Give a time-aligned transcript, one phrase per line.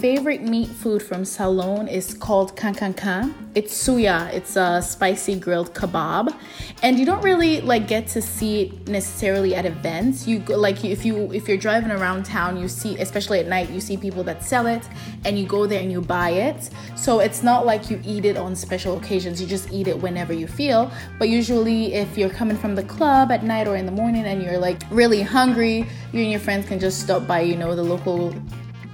[0.00, 3.34] favorite meat food from Salone is called kankankan.
[3.54, 4.32] It's suya.
[4.32, 6.34] It's a spicy grilled kebab,
[6.82, 10.26] and you don't really like get to see it necessarily at events.
[10.26, 13.68] You go, like if you if you're driving around town, you see especially at night,
[13.68, 14.88] you see people that sell it,
[15.26, 16.70] and you go there and you buy it.
[16.96, 19.38] So it's not like you eat it on special occasions.
[19.38, 20.90] You just eat it whenever you feel.
[21.18, 24.42] But usually, if you're coming from the club at night or in the morning and
[24.42, 27.82] you're like really hungry, you and your friends can just stop by, you know, the
[27.82, 28.34] local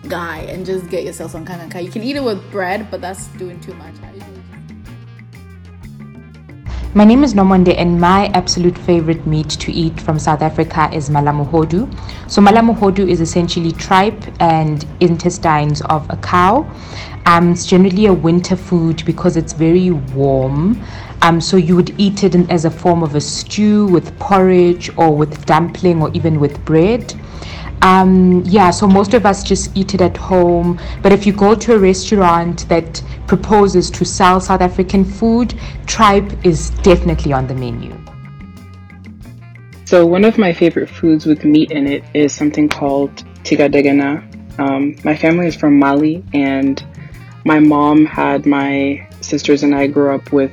[0.08, 1.82] guy and just get yourself some kankanka.
[1.82, 3.94] You can eat it with bread, but that's doing too much.
[6.96, 11.10] My name is Nomonde, and my absolute favorite meat to eat from South Africa is
[11.10, 11.86] mala mogodu.
[12.26, 16.66] So, mala mogodu is essentially tripe and intestines of a cow.
[17.26, 20.82] Um, it's generally a winter food because it's very warm.
[21.20, 24.88] Um, so, you would eat it in, as a form of a stew with porridge
[24.96, 27.12] or with dumpling or even with bread.
[27.82, 30.80] Um, yeah, so most of us just eat it at home.
[31.02, 35.54] But if you go to a restaurant that proposes to sell South African food,
[35.86, 37.96] tripe is definitely on the menu.
[39.84, 44.58] So, one of my favorite foods with meat in it is something called tigadegana.
[44.58, 46.84] Um, my family is from Mali, and
[47.44, 50.50] my mom had my sisters and I grew up with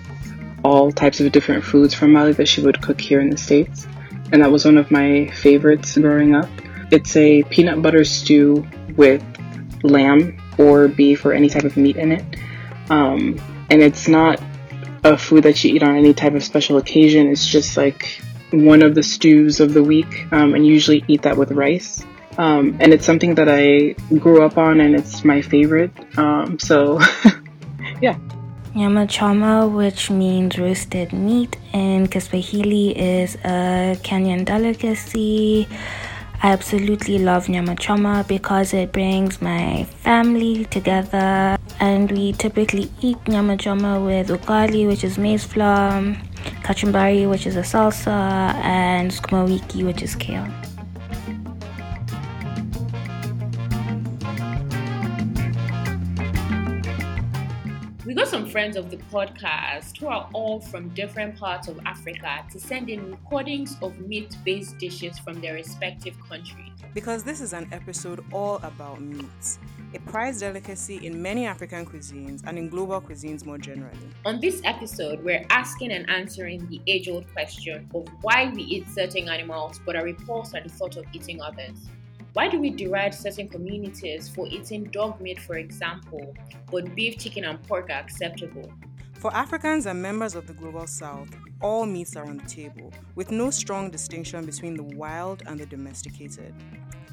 [0.63, 3.87] all types of different foods from Mali that she would cook here in the States.
[4.31, 6.49] And that was one of my favorites growing up.
[6.93, 9.23] It's a peanut butter stew with
[9.81, 12.23] lamb or beef or any type of meat in it.
[12.91, 13.41] Um,
[13.71, 14.39] and it's not
[15.03, 17.29] a food that you eat on any type of special occasion.
[17.29, 18.21] It's just like
[18.51, 22.05] one of the stews of the week, um, and usually eat that with rice.
[22.37, 25.91] Um, and it's something that I grew up on, and it's my favorite.
[26.15, 27.01] Um, so,
[28.01, 28.19] yeah.
[28.75, 35.67] Nyama choma, which means roasted meat and Kiswahili, is a Kenyan delicacy.
[36.45, 43.17] I absolutely love nyama choma because it brings my family together and we typically eat
[43.29, 46.01] nyama choma with ugali which is maize flour,
[46.65, 50.62] kachumbari which is a salsa and sukuma wiki which is kale.
[58.53, 63.09] Friends of the podcast who are all from different parts of Africa to send in
[63.09, 66.69] recordings of meat based dishes from their respective countries.
[66.93, 69.57] Because this is an episode all about meat,
[69.95, 74.07] a prized delicacy in many African cuisines and in global cuisines more generally.
[74.23, 78.87] On this episode, we're asking and answering the age old question of why we eat
[78.87, 81.89] certain animals but are repulsed at the thought of eating others.
[82.33, 86.33] Why do we deride certain communities for eating dog meat, for example,
[86.71, 88.73] but beef, chicken, and pork are acceptable?
[89.13, 91.29] For Africans and members of the Global South,
[91.61, 95.67] all meats are on the table, with no strong distinction between the wild and the
[95.67, 96.55] domesticated.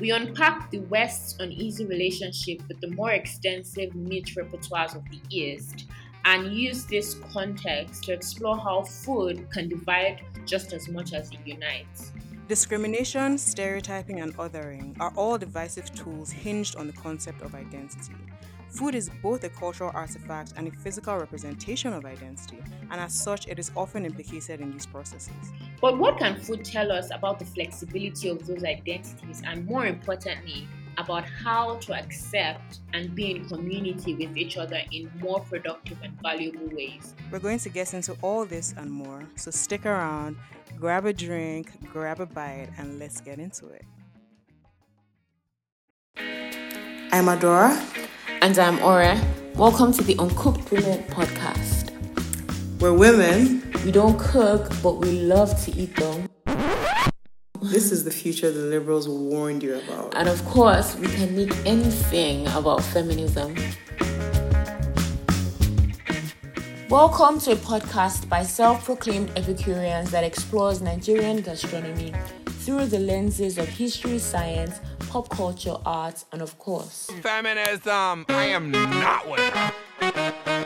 [0.01, 5.85] We unpack the West's uneasy relationship with the more extensive meat repertoires of the East
[6.25, 11.41] and use this context to explore how food can divide just as much as it
[11.45, 12.13] unites.
[12.51, 18.17] Discrimination, stereotyping, and othering are all divisive tools hinged on the concept of identity.
[18.71, 22.59] Food is both a cultural artifact and a physical representation of identity,
[22.91, 25.53] and as such, it is often implicated in these processes.
[25.81, 30.67] But what can food tell us about the flexibility of those identities, and more importantly,
[31.01, 36.13] about how to accept and be in community with each other in more productive and
[36.21, 37.15] valuable ways?
[37.31, 40.37] We're going to get into all this and more, so stick around
[40.79, 43.85] grab a drink, grab a bite, and let's get into it.
[47.13, 47.77] I'm Adora.
[48.41, 49.21] And I'm Ore.
[49.57, 51.91] Welcome to the Uncooked Women podcast.
[52.81, 53.71] We're women.
[53.85, 56.29] We don't cook, but we love to eat them.
[57.63, 60.15] This is the future the liberals warned you about.
[60.17, 63.55] And of course, we can make anything about feminism.
[66.89, 72.15] Welcome to a podcast by self proclaimed Epicureans that explores Nigerian gastronomy
[72.47, 74.81] through the lenses of history, science,
[75.11, 78.25] pop culture, arts, and of course, feminism.
[78.31, 80.60] I am not with her.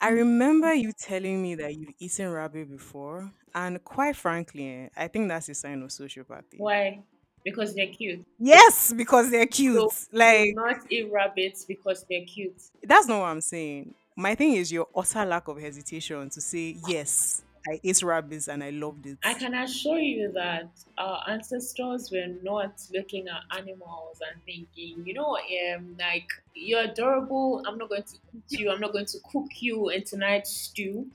[0.00, 5.08] I remember you telling me that you've eaten rabbit before, and quite frankly, eh, I
[5.08, 6.58] think that's a sign of sociopathy.
[6.58, 7.02] Why?
[7.44, 8.24] Because they're cute.
[8.38, 9.90] Yes, because they're cute.
[9.90, 12.60] So, like not eat rabbits because they're cute.
[12.82, 13.94] that's not what I'm saying.
[14.16, 17.42] My thing is your utter lack of hesitation to say yes.
[17.68, 19.18] I ate rabbits and I loved it.
[19.22, 25.12] I can assure you that our ancestors were not looking at animals and thinking, you
[25.14, 25.36] know,
[25.76, 27.62] um, like you're adorable.
[27.66, 28.70] I'm not going to eat you.
[28.70, 31.10] I'm not going to cook you in tonight's stew.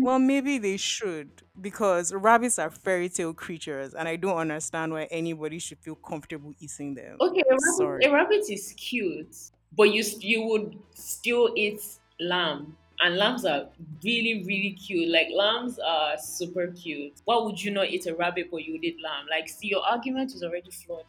[0.00, 5.04] Well, maybe they should because rabbits are fairy tale creatures, and I don't understand why
[5.04, 7.20] anybody should feel comfortable eating them.
[7.20, 8.02] Okay, a rabbit, Sorry.
[8.02, 9.36] a rabbit is cute,
[9.72, 11.80] but you you would still eat
[12.18, 13.66] lamb, and lambs are
[14.02, 15.08] really really cute.
[15.10, 17.14] Like lambs are super cute.
[17.24, 19.26] Why would you not eat a rabbit but you eat lamb?
[19.30, 21.04] Like, see, your argument is already flawed.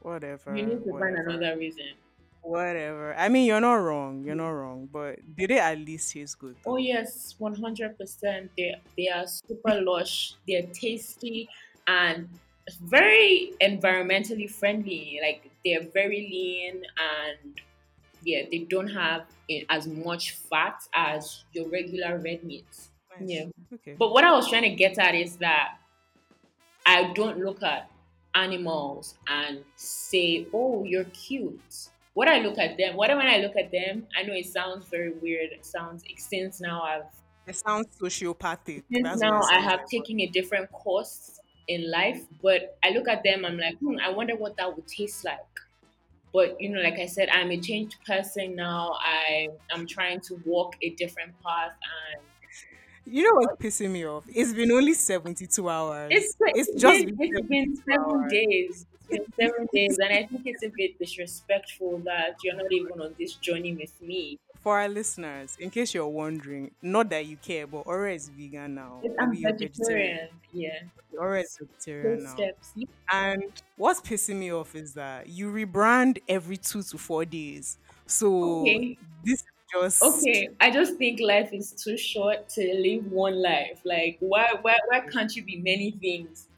[0.00, 0.56] Whatever.
[0.56, 1.94] You need to find another reason.
[2.42, 3.14] Whatever.
[3.14, 4.24] I mean, you're not wrong.
[4.24, 4.88] You're not wrong.
[4.90, 6.56] But did it at least taste good?
[6.64, 8.50] Oh yes, one hundred percent.
[8.56, 10.34] They they are super lush.
[10.46, 11.48] They're tasty
[11.86, 12.28] and
[12.82, 15.18] very environmentally friendly.
[15.20, 17.60] Like they're very lean and
[18.22, 22.90] yeah, they don't have eh, as much fat as your regular red meats.
[23.20, 23.28] Nice.
[23.30, 23.44] Yeah.
[23.74, 23.94] Okay.
[23.98, 25.78] But what I was trying to get at is that
[26.86, 27.90] I don't look at
[28.34, 33.56] animals and say, "Oh, you're cute." What I look at them, what when I look
[33.56, 35.52] at them, I know it sounds very weird.
[35.52, 37.04] It sounds since now I've
[37.46, 38.82] It sounds sociopathic.
[38.92, 42.90] since That's now I have like, but- taken a different course in life, but I
[42.90, 45.38] look at them, I'm like, hmm, I wonder what that would taste like.
[46.32, 48.92] But you know, like I said, I'm a changed person now.
[49.00, 52.22] I am trying to walk a different path, and
[53.04, 54.24] You know what's pissing me off?
[54.28, 56.34] It's been only 72 hours.
[56.34, 58.30] it's it's just been, been it's been 72 seven hours.
[58.30, 58.86] days.
[58.92, 63.00] It's been seven days, and I think it's a bit disrespectful that you're not even
[63.00, 64.38] on this journey with me.
[64.58, 68.74] For our listeners, in case you're wondering, not that you care, but Ore is vegan
[68.74, 69.06] now.
[69.18, 69.58] I'm you're vegetarian.
[69.58, 70.28] vegetarian.
[70.52, 70.84] Yeah,
[71.18, 72.46] Ore is vegetarian those now.
[72.46, 72.74] steps.
[73.12, 73.42] And
[73.76, 77.78] what's pissing me off is that you rebrand every two to four days.
[78.06, 78.98] So Okay.
[79.24, 83.80] this is just Okay, I just think life is too short to live one life.
[83.84, 86.48] Like, why, why, why can't you be many things?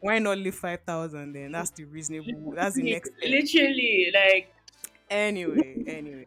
[0.00, 1.52] why not live five thousand then?
[1.52, 3.34] That's the reasonable that's the next step.
[3.34, 4.54] Literally, like,
[5.10, 6.26] Anyway, anyway.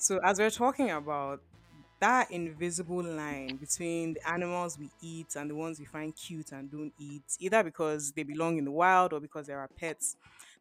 [0.00, 1.42] So as we're talking about
[2.00, 6.70] that invisible line between the animals we eat and the ones we find cute and
[6.70, 10.16] don't eat, either because they belong in the wild or because they are our pets,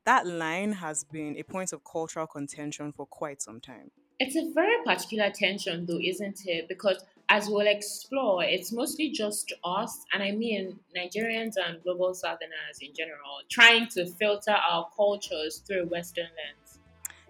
[0.06, 3.92] that line has been a point of cultural contention for quite some time.
[4.20, 6.68] it's a very particular tension, though, isn't it?
[6.68, 12.80] Because as we'll explore, it's mostly just us, and I mean Nigerians and global Southerners
[12.82, 16.69] in general, trying to filter our cultures through Western lens.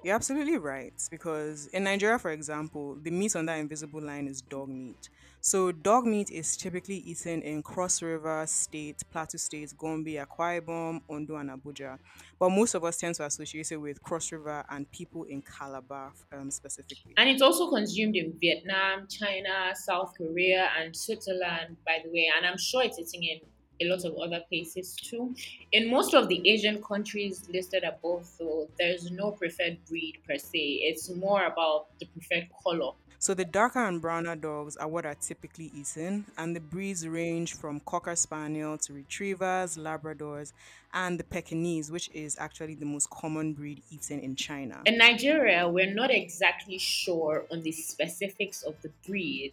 [0.01, 4.42] You're absolutely right because in Nigeria, for example, the meat on that invisible line is
[4.42, 5.10] dog meat.
[5.42, 11.01] So dog meat is typically eaten in Cross River State, Plateau State, Gombe, Akwa Ibom,
[11.10, 11.98] Ondo, and Abuja.
[12.40, 16.13] But most of us tend to associate it with Cross River and people in Calabar
[16.31, 17.13] um, specifically.
[17.18, 22.30] And it's also consumed in Vietnam, China, South Korea, and Switzerland, by the way.
[22.36, 23.40] And I'm sure it's eating in
[23.81, 25.33] a lot of other places too.
[25.71, 30.59] In most of the Asian countries listed above, though, there's no preferred breed per se.
[30.59, 32.91] It's more about the preferred color.
[33.21, 37.53] So the darker and browner dogs are what are typically eaten, and the breeds range
[37.53, 40.53] from Cocker Spaniel to Retrievers, Labradors,
[40.93, 44.81] and the Pekingese, which is actually the most common breed eaten in China.
[44.85, 49.51] In Nigeria, we're not exactly sure on the specifics of the breed,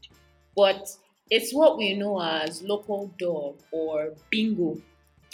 [0.55, 0.89] but
[1.31, 4.81] it's what we know as local dog or bingo.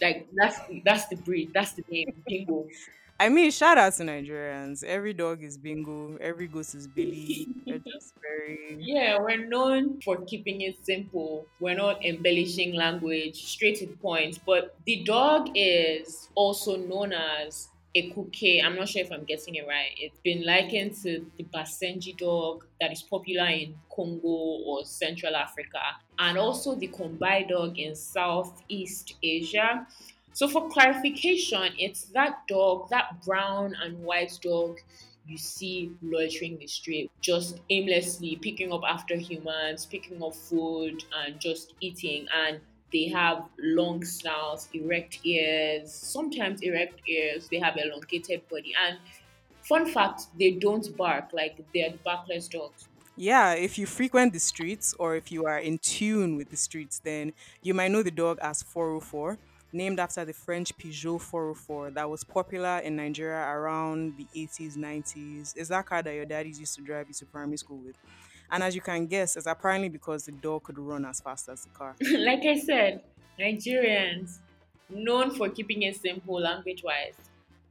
[0.00, 2.68] Like that's that's the breed, that's the name, bingo.
[3.20, 4.82] I mean, shout out to Nigerians.
[4.82, 7.50] Every dog is bingo, every goose is Billy.
[7.66, 8.80] They're just very.
[8.80, 11.46] Yeah, we're known for keeping it simple.
[11.60, 14.40] We're not embellishing language, straight to the point.
[14.46, 18.64] But the dog is also known as a kuke.
[18.64, 19.90] I'm not sure if I'm getting it right.
[19.98, 25.80] It's been likened to the Basenji dog that is popular in Congo or Central Africa,
[26.18, 29.86] and also the Kombai dog in Southeast Asia.
[30.32, 34.78] So, for clarification, it's that dog, that brown and white dog
[35.26, 41.38] you see loitering the street, just aimlessly picking up after humans, picking up food, and
[41.40, 42.26] just eating.
[42.34, 42.60] And
[42.92, 47.48] they have long snouts, erect ears, sometimes erect ears.
[47.48, 48.74] They have elongated body.
[48.78, 48.98] And
[49.62, 52.88] fun fact, they don't bark like they're barkless dogs.
[53.14, 56.98] Yeah, if you frequent the streets or if you are in tune with the streets,
[57.00, 59.38] then you might know the dog as 404,
[59.70, 65.52] named after the French Peugeot 404 that was popular in Nigeria around the 80s, 90s.
[65.56, 67.96] Is that car that your daddies used to drive you to primary school with?
[68.52, 71.64] And as you can guess, it's apparently because the dog could run as fast as
[71.64, 71.96] the car.
[72.18, 73.02] like I said,
[73.40, 74.38] Nigerians
[74.90, 77.14] known for keeping it simple language wise.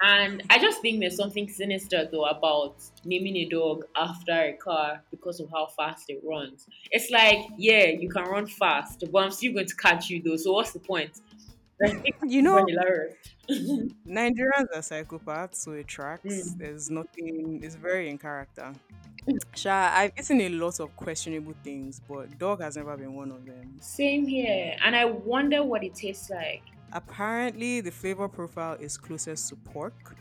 [0.03, 5.03] And I just think there's something sinister though about naming a dog after a car
[5.11, 6.65] because of how fast it runs.
[6.89, 10.37] It's like, yeah, you can run fast, but I'm still going to catch you though.
[10.37, 11.21] So what's the point?
[12.23, 12.65] You know.
[14.07, 16.23] Nigerians are psychopaths, so it tracks.
[16.23, 16.57] Mm.
[16.57, 17.59] There's nothing.
[17.63, 18.73] It's very in character.
[19.55, 23.45] Sha, I've eaten a lot of questionable things, but dog has never been one of
[23.45, 23.77] them.
[23.79, 24.75] Same here.
[24.83, 26.63] And I wonder what it tastes like.
[26.93, 30.15] Apparently, the flavor profile is closest to pork,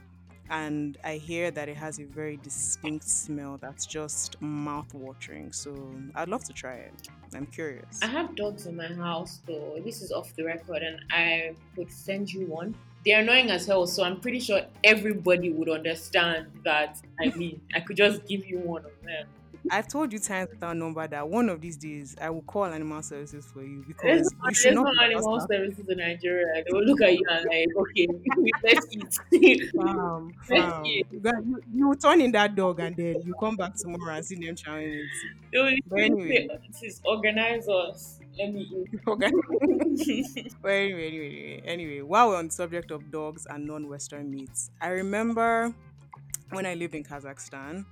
[0.50, 5.52] and I hear that it has a very distinct smell that's just mouth-watering.
[5.52, 5.74] So
[6.14, 7.08] I'd love to try it.
[7.34, 8.00] I'm curious.
[8.02, 9.80] I have dogs in my house though.
[9.84, 12.74] This is off the record and I would send you one.
[13.06, 17.00] They're annoying as hell, so I'm pretty sure everybody would understand that.
[17.18, 19.26] I mean, I could just give you one of them.
[19.70, 23.02] I've told you times without number that one of these days I will call animal
[23.02, 26.62] services for you because no, you should there's not no animal services in Nigeria.
[26.64, 28.06] They will look at you and like, okay,
[28.62, 28.86] let's
[29.32, 29.70] eat.
[29.74, 30.84] Fam, Let's fam.
[30.84, 31.06] eat.
[31.10, 34.54] You, you, turn in that dog and then you come back tomorrow and see them
[34.56, 35.82] chowing it.
[35.88, 36.46] But anyway.
[36.48, 38.20] say, "This is organize us.
[38.38, 39.00] Let me eat.
[39.06, 39.30] Okay.
[40.62, 44.88] But anyway, anyway, anyway, while we're on the subject of dogs and non-Western meats, I
[44.88, 45.74] remember
[46.50, 47.84] when I lived in Kazakhstan.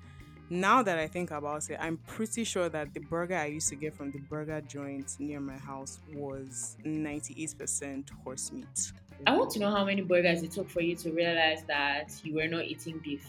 [0.50, 3.76] Now that I think about it, I'm pretty sure that the burger I used to
[3.76, 8.92] get from the burger joint near my house was 98% horse meat.
[9.26, 12.34] I want to know how many burgers it took for you to realize that you
[12.34, 13.26] were not eating beef.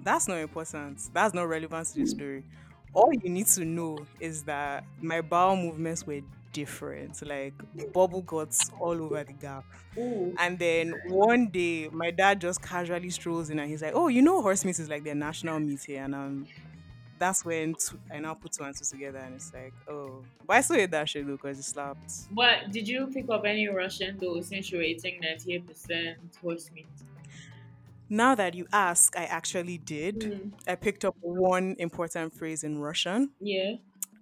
[0.00, 1.00] That's not important.
[1.12, 2.44] That's not relevant to the story.
[2.92, 6.20] All you need to know is that my bowel movements were
[6.54, 9.66] different, like bubble guts all over the gap.
[9.98, 10.38] Ooh.
[10.38, 14.22] And then one day, my dad just casually strolls in and he's like, "Oh, you
[14.22, 16.48] know, horse meat is like their national meat here." And um,
[17.18, 20.56] that's when two, I now put two and two together, and it's like, oh, but
[20.58, 22.12] I still ate that shit because it slapped.
[22.30, 26.92] But did you pick up any Russian though since you were eating 98% horse meat?
[28.08, 30.20] Now that you ask, I actually did.
[30.20, 30.52] Mm.
[30.66, 33.76] I picked up one important phrase in Russian, Yeah.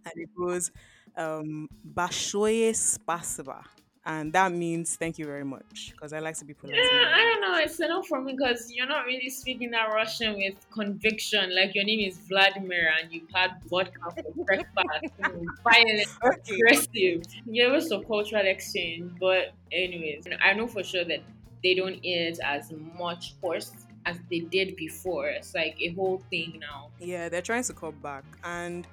[0.04, 0.70] and it goes,
[1.16, 3.64] um, Bashoye Spasiba.
[4.04, 6.74] And that means thank you very much because I like to be polite.
[6.74, 7.56] Yeah, I don't know.
[7.58, 11.54] It's enough for me because you're not really speaking that Russian with conviction.
[11.54, 15.14] Like your name is Vladimir and you've had vodka for breakfast.
[15.62, 16.54] Violent, okay.
[16.54, 17.22] aggressive.
[17.46, 19.12] Yeah, it was a cultural exchange.
[19.20, 21.20] But, anyways, I know for sure that
[21.62, 23.70] they don't eat as much horse
[24.04, 25.28] as they did before.
[25.28, 26.90] It's like a whole thing now.
[26.98, 28.24] Yeah, they're trying to cut back.
[28.42, 28.84] And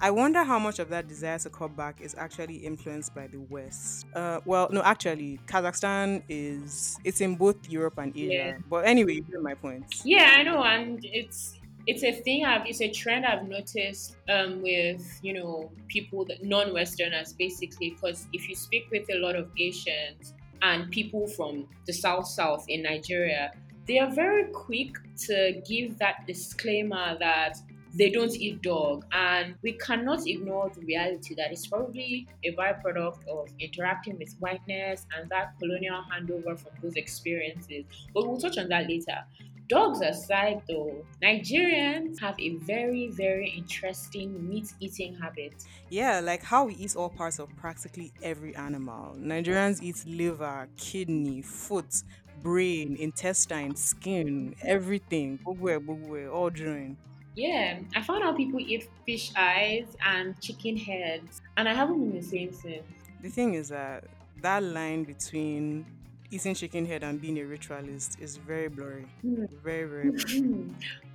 [0.00, 3.38] I wonder how much of that desire to cut back is actually influenced by the
[3.38, 4.06] West.
[4.14, 8.32] Uh, well, no, actually, Kazakhstan is it's in both Europe and Asia.
[8.32, 8.58] Yeah.
[8.68, 10.02] But anyway, you get my point.
[10.04, 14.60] Yeah, I know, and it's it's a thing I've it's a trend I've noticed um,
[14.60, 19.50] with you know people that non-Westerners basically because if you speak with a lot of
[19.58, 23.52] Asians and people from the South South in Nigeria,
[23.86, 27.56] they are very quick to give that disclaimer that
[27.96, 33.26] they don't eat dog and we cannot ignore the reality that it's probably a byproduct
[33.26, 38.68] of interacting with whiteness and that colonial handover from those experiences but we'll touch on
[38.68, 39.24] that later
[39.68, 45.54] Dogs aside, though, Nigerians have a very, very interesting meat eating habit.
[45.88, 49.16] Yeah, like how we eat all parts of practically every animal.
[49.16, 52.04] Nigerians eat liver, kidney, foot,
[52.42, 55.38] brain, intestine, skin, everything.
[55.44, 56.96] Bugwe, bugwe, all join.
[57.36, 62.14] Yeah, I found out people eat fish eyes and chicken heads, and I haven't been
[62.14, 62.84] the same since.
[63.20, 65.86] The thing is that that line between
[66.30, 69.12] eating chicken head and being a ritualist is very blurry.
[69.24, 69.48] Mm.
[69.62, 70.50] Very, very blurry.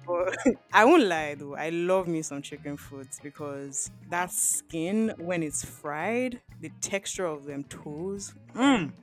[0.05, 0.37] But
[0.73, 5.63] I won't lie though, I love me some chicken foods because that skin, when it's
[5.63, 8.93] fried, the texture of them toes, mm.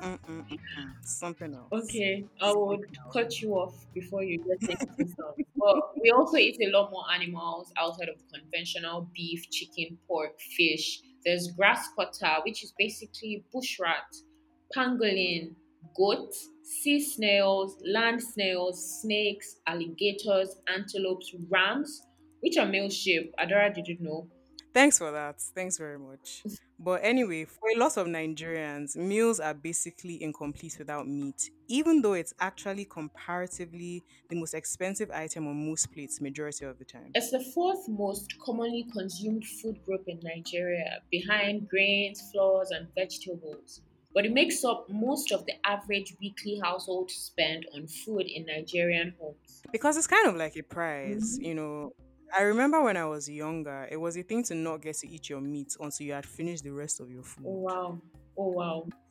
[0.00, 0.92] Mm, mm, mm, mm, mm.
[1.02, 1.72] something else.
[1.72, 5.34] Okay, I would cut you off before you get into stuff.
[5.56, 11.02] But we also eat a lot more animals outside of conventional beef, chicken, pork, fish.
[11.24, 14.16] There's grass cutter, which is basically bush rat,
[14.74, 15.54] pangolin,
[15.94, 22.02] goat, sea snails, land snails, snakes, alligators, antelopes, rams,
[22.40, 23.34] which are male sheep.
[23.38, 24.26] Adora, did you know?
[24.72, 25.40] Thanks for that.
[25.40, 26.42] Thanks very much.
[26.78, 32.12] But anyway, for a lot of Nigerians, meals are basically incomplete without meat, even though
[32.14, 37.10] it's actually comparatively the most expensive item on most plates majority of the time.
[37.14, 43.82] It's the fourth most commonly consumed food group in Nigeria, behind grains, flours, and vegetables.
[44.14, 49.14] But it makes up most of the average weekly household spend on food in Nigerian
[49.20, 49.62] homes.
[49.70, 51.44] Because it's kind of like a prize, mm-hmm.
[51.44, 51.92] you know.
[52.36, 55.28] I remember when I was younger, it was a thing to not get to eat
[55.28, 57.44] your meat until you had finished the rest of your oh, food.
[57.46, 58.00] Oh wow.
[58.36, 58.86] Oh wow.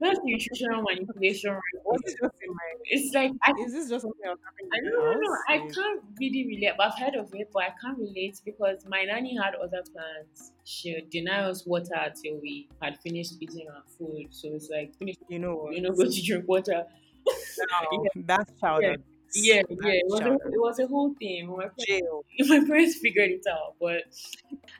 [0.00, 1.52] That's nutritional manipulation.
[1.52, 2.14] right Was there.
[2.14, 2.74] it just in my?
[2.84, 5.36] It's like I Is this just something else I in no, your no, no.
[5.48, 9.04] I can't really relate, but I've heard of it, but I can't relate because my
[9.04, 10.52] nanny had other plans.
[10.64, 14.28] She would deny us water till we had finished eating our food.
[14.30, 16.84] So it's like, finish, you know you know, go to drink water.
[17.26, 18.96] No, that's child Yeah.
[19.34, 19.90] Yeah, yeah.
[19.92, 21.48] It was, a, it was a whole thing.
[21.48, 24.02] My parents, my parents figured it out, but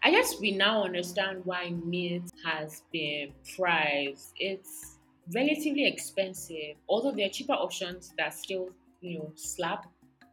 [0.02, 4.33] I guess we now understand why meat has been priced.
[4.37, 4.99] It's
[5.35, 9.87] relatively expensive, although there are cheaper options that still, you know, slap,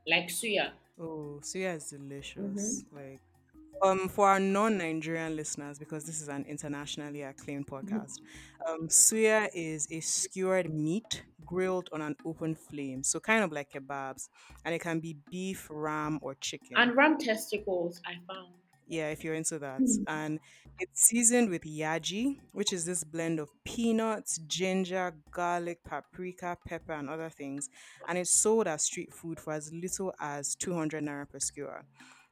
[0.08, 0.72] like suya.
[1.00, 2.84] Oh, suya is delicious.
[2.84, 2.96] Mm-hmm.
[2.96, 3.20] Like,
[3.82, 7.96] um, for our non-Nigerian listeners, because this is an internationally acclaimed Mm-hmm.
[7.98, 8.20] podcast,
[8.68, 13.72] um, suya is a skewered meat grilled on an open flame, so kind of like
[13.72, 14.30] kebabs,
[14.64, 16.76] and it can be beef, ram, or chicken.
[16.76, 18.54] And ram testicles, I found.
[18.88, 19.82] Yeah, if you're into that.
[19.82, 20.04] Mm.
[20.08, 20.40] And
[20.80, 27.10] it's seasoned with yaji, which is this blend of peanuts, ginger, garlic, paprika, pepper, and
[27.10, 27.70] other things.
[28.08, 31.84] And it's sold as street food for as little as 200 naira per skewer.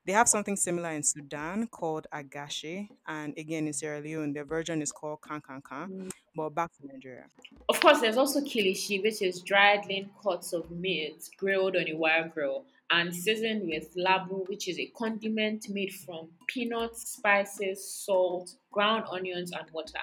[0.06, 4.82] They have something similar in Sudan called agache, and again in Sierra Leone, their version
[4.82, 5.88] is called kankankan.
[5.90, 6.12] Mm.
[6.36, 7.26] But back to Nigeria.
[7.70, 11.94] Of course, there's also kilishi, which is dried lean cuts of meat grilled on a
[11.94, 18.56] wire grill and seasoned with labu, which is a condiment made from peanuts, spices, salt,
[18.72, 20.00] ground onions, and water.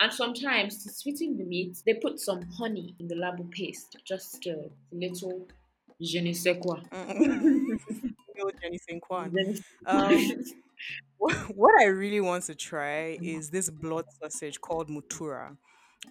[0.00, 4.46] And sometimes to sweeten the meat, they put some honey in the labu paste, just
[4.46, 5.48] a little
[6.00, 6.80] je ne sais quoi.
[6.92, 7.78] Mm.
[8.62, 9.30] Jenny Kwan.
[9.32, 10.44] Je ne sais Um,
[11.18, 15.56] what I really want to try is this blood sausage called mutura.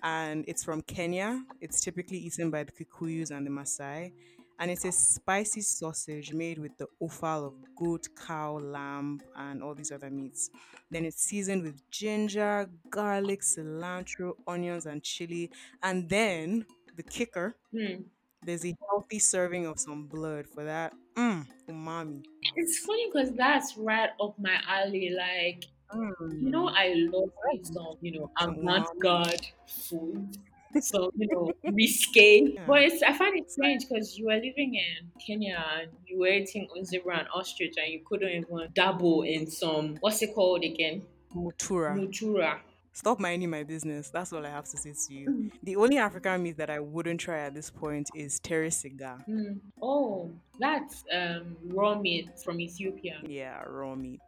[0.03, 1.43] And it's from Kenya.
[1.61, 4.13] It's typically eaten by the Kikuyus and the Maasai.
[4.59, 9.73] And it's a spicy sausage made with the offal of goat, cow, lamb, and all
[9.73, 10.49] these other meats.
[10.91, 15.51] Then it's seasoned with ginger, garlic, cilantro, onions, and chili.
[15.81, 18.03] And then the kicker Hmm.
[18.43, 20.93] there's a healthy serving of some blood for that.
[21.19, 22.23] Mmm, umami.
[22.55, 25.09] It's funny because that's right up my alley.
[25.25, 26.73] Like, you know, Mm.
[26.75, 30.37] I love me some, you know, avant-garde food.
[30.79, 32.53] So, you know, risque.
[32.53, 32.65] Yeah.
[32.67, 36.27] But it's, I find it strange because you were living in Kenya and you were
[36.27, 41.01] eating zebra and ostrich and you couldn't even dabble in some, what's it called again?
[41.35, 41.95] Mutura.
[41.97, 42.59] Mutura.
[42.99, 44.09] Stop minding my business.
[44.09, 45.29] That's all I have to say to you.
[45.29, 45.51] Mm.
[45.63, 49.23] The only African meat that I wouldn't try at this point is teresiga.
[49.23, 49.53] Hmm.
[49.81, 53.21] Oh, that's um, raw meat from Ethiopia.
[53.25, 54.19] Yeah, raw meat.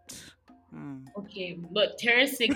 [0.74, 1.06] Mm.
[1.18, 2.56] Okay, but teresiga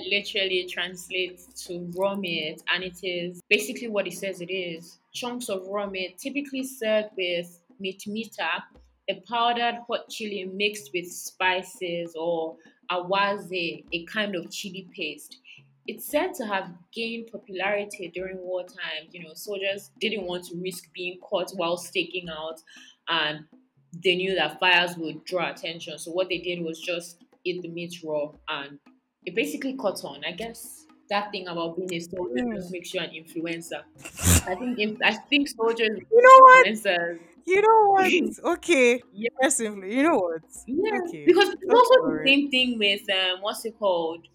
[0.08, 5.48] literally translates to raw meat, and it is basically what it says it is chunks
[5.48, 8.62] of raw meat, typically served with mitmita,
[9.10, 12.54] a powdered hot chili mixed with spices, or
[12.92, 15.38] awaze, a kind of chili paste.
[15.86, 19.08] It's said to have gained popularity during wartime.
[19.12, 22.60] You know, soldiers didn't want to risk being caught while staking out,
[23.08, 23.46] and
[24.02, 25.98] they knew that fires would draw attention.
[25.98, 28.80] So what they did was just eat the meat raw, and
[29.24, 30.24] it basically caught on.
[30.24, 33.84] I guess that thing about being a soldier just makes you an influencer.
[34.46, 36.68] I think if, I think soldiers You know what?
[36.74, 37.20] influencers.
[37.46, 38.14] You know what?
[38.58, 39.02] Okay.
[39.12, 39.30] Yeah.
[39.40, 40.42] Personally, you know what?
[40.66, 41.24] Yeah, Okay.
[41.24, 44.26] because it's That's also the same thing with um, what's it called?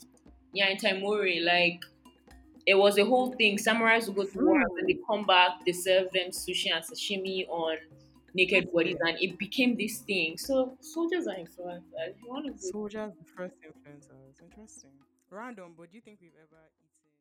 [0.53, 1.83] Yeah, in Taimuri, like
[2.67, 3.57] it was a whole thing.
[3.57, 7.47] Samurais would go to war and they come back, they serve them sushi and sashimi
[7.49, 7.77] on
[8.33, 10.37] naked bodies, and it became this thing.
[10.37, 12.15] So soldiers are influencers.
[12.21, 14.41] You want to go Soldiers, the first influencers.
[14.41, 15.05] Interesting.
[15.29, 17.11] Random, but do you think we've ever eaten?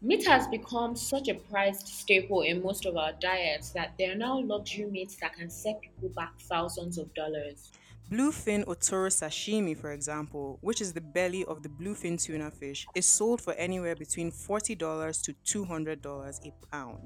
[0.00, 4.14] Meat has become such a prized staple in most of our diets that there are
[4.14, 7.72] now luxury meats that can set people back thousands of dollars.
[8.10, 13.06] Bluefin otoro sashimi, for example, which is the belly of the bluefin tuna fish, is
[13.06, 16.98] sold for anywhere between $40 to $200 a pound.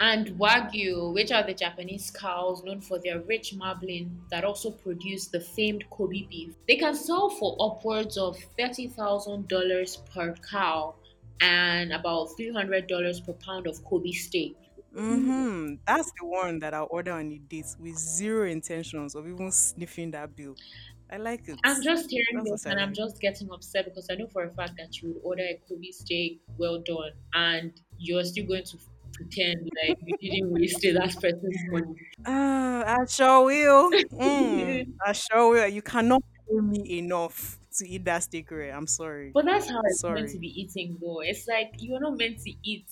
[0.00, 5.28] And Wagyu, which are the Japanese cows known for their rich marbling that also produce
[5.28, 10.96] the famed Kobe beef, they can sell for upwards of $30,000 per cow
[11.40, 14.56] and about $300 per pound of Kobe steak.
[14.94, 15.76] Mm-hmm.
[15.86, 20.10] That's the one that I'll order on a date with zero intentions of even sniffing
[20.12, 20.58] that bill.
[21.10, 21.60] I like it.
[21.64, 24.50] I'm just hearing That's this and I'm just getting upset because I know for a
[24.50, 28.78] fact that you would order a Kobe steak well done and you're still going to
[29.12, 31.94] pretend like you didn't waste it as person's money.
[32.24, 33.90] Ah, I sure will.
[34.18, 35.68] Mm, I sure will.
[35.68, 38.74] You cannot pay me enough to eat that steak rare.
[38.74, 39.34] I'm sorry.
[39.34, 41.20] But that's how it's meant to be eating, though.
[41.20, 42.90] It's like you're not meant to eat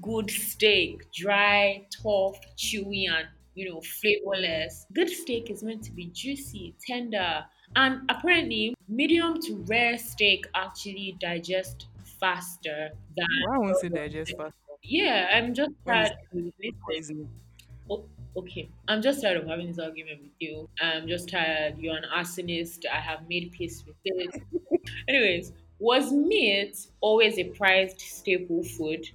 [0.00, 4.86] good steak, dry, tough, chewy, and you know, flavorless.
[4.92, 7.44] Good steak is meant to be juicy, tender,
[7.76, 11.86] And apparently, medium to rare steak actually digest
[12.20, 13.26] faster than.
[13.46, 16.12] Why won't it digest faster Yeah, I'm just tired.
[16.86, 17.28] Poison?
[17.90, 18.04] oh,
[18.36, 20.68] okay, I'm just tired of having this argument with you.
[20.80, 21.78] I'm just tired.
[21.78, 22.84] You're an arsonist.
[22.86, 24.42] I have made peace with it.
[25.08, 29.08] Anyways, was meat always a prized staple food?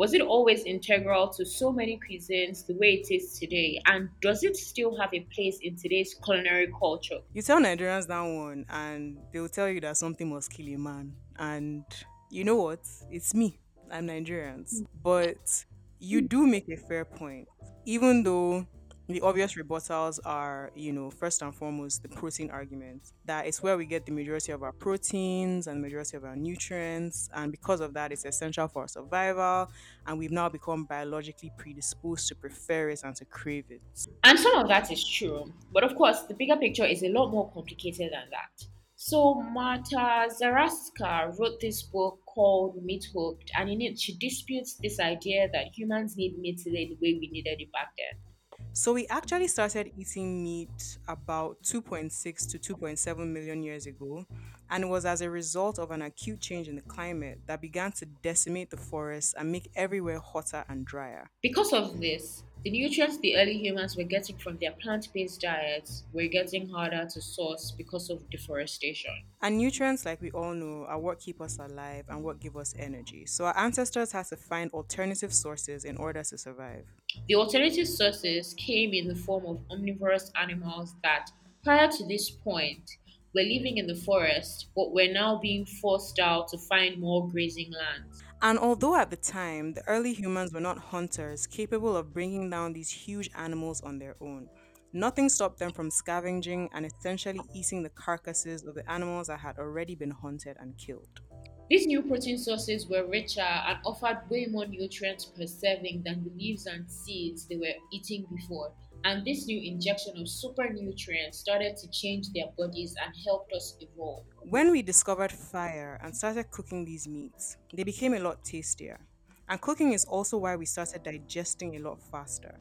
[0.00, 3.78] Was it always integral to so many cuisines the way it is today?
[3.84, 7.18] And does it still have a place in today's culinary culture?
[7.34, 11.12] You tell Nigerians that one, and they'll tell you that something must kill a man.
[11.38, 11.84] And
[12.30, 12.80] you know what?
[13.10, 13.60] It's me.
[13.90, 14.86] I'm Nigerians.
[15.02, 15.66] But
[15.98, 17.48] you do make a fair point.
[17.84, 18.66] Even though
[19.14, 23.12] the obvious rebuttals are, you know, first and foremost, the protein argument.
[23.24, 27.28] That it's where we get the majority of our proteins and majority of our nutrients.
[27.34, 29.70] And because of that, it's essential for our survival.
[30.06, 34.08] And we've now become biologically predisposed to prefer it and to crave it.
[34.24, 35.52] And some of that is true.
[35.72, 38.66] But of course, the bigger picture is a lot more complicated than that.
[38.96, 45.00] So, Marta Zaraska wrote this book called Meat Hooked, and in it, she disputes this
[45.00, 48.29] idea that humans need meat today the way we needed it back then.
[48.72, 54.26] So we actually started eating meat about 2.6 to 2.7 million years ago,
[54.68, 57.92] and it was as a result of an acute change in the climate that began
[57.92, 61.30] to decimate the forests and make everywhere hotter and drier.
[61.42, 66.04] Because of this, the nutrients the early humans were getting from their plant based diets
[66.12, 69.24] were getting harder to source because of deforestation.
[69.42, 72.74] And nutrients, like we all know, are what keep us alive and what give us
[72.76, 73.26] energy.
[73.26, 76.86] So our ancestors had to find alternative sources in order to survive.
[77.28, 81.30] The alternative sources came in the form of omnivorous animals that,
[81.64, 82.90] prior to this point,
[83.34, 87.72] were living in the forest but were now being forced out to find more grazing
[87.72, 88.22] lands.
[88.42, 92.72] And although at the time the early humans were not hunters capable of bringing down
[92.72, 94.48] these huge animals on their own,
[94.94, 99.58] nothing stopped them from scavenging and essentially eating the carcasses of the animals that had
[99.58, 101.20] already been hunted and killed.
[101.68, 106.30] These new protein sources were richer and offered way more nutrients per serving than the
[106.30, 108.72] leaves and seeds they were eating before.
[109.04, 113.76] And this new injection of super nutrients started to change their bodies and helped us
[113.80, 114.26] evolve.
[114.42, 119.00] When we discovered fire and started cooking these meats, they became a lot tastier.
[119.48, 122.60] And cooking is also why we started digesting a lot faster.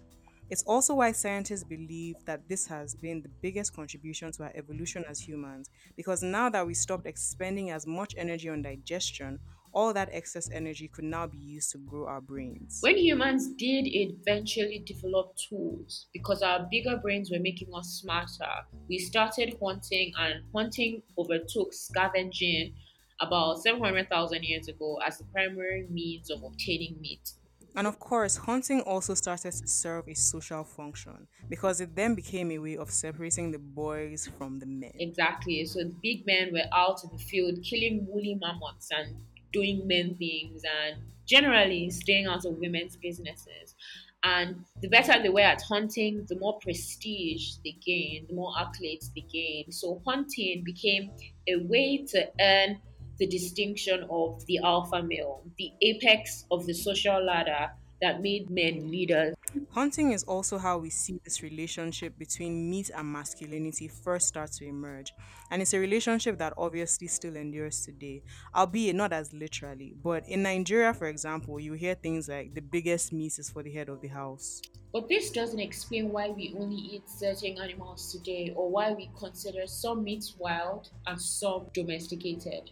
[0.50, 5.04] It's also why scientists believe that this has been the biggest contribution to our evolution
[5.08, 9.40] as humans, because now that we stopped expending as much energy on digestion,
[9.72, 12.80] all that excess energy could now be used to grow our brains.
[12.82, 18.98] When humans did eventually develop tools, because our bigger brains were making us smarter, we
[19.00, 22.76] started hunting, and hunting overtook scavenging
[23.20, 27.32] about 700,000 years ago as the primary means of obtaining meat.
[27.76, 32.52] And of course, hunting also started to serve a social function because it then became
[32.52, 34.92] a way of separating the boys from the men.
[35.00, 35.66] Exactly.
[35.66, 39.16] So the big men were out in the field killing woolly mammoths and
[39.52, 43.76] doing men things and generally staying out of women's businesses.
[44.24, 49.14] And the better they were at hunting, the more prestige they gained, the more accolades
[49.16, 49.74] they gained.
[49.74, 51.12] So hunting became
[51.48, 52.82] a way to earn
[53.18, 58.90] the distinction of the alpha male, the apex of the social ladder that made men
[58.90, 59.36] leaders.
[59.72, 64.66] Hunting is also how we see this relationship between meat and masculinity first start to
[64.66, 65.12] emerge.
[65.50, 68.24] And it's a relationship that obviously still endures today,
[68.56, 69.96] albeit not as literally.
[70.02, 73.72] But in Nigeria, for example, you hear things like the biggest meat is for the
[73.72, 74.62] head of the house.
[74.92, 79.66] But this doesn't explain why we only eat certain animals today or why we consider
[79.68, 82.72] some meats wild and some domesticated.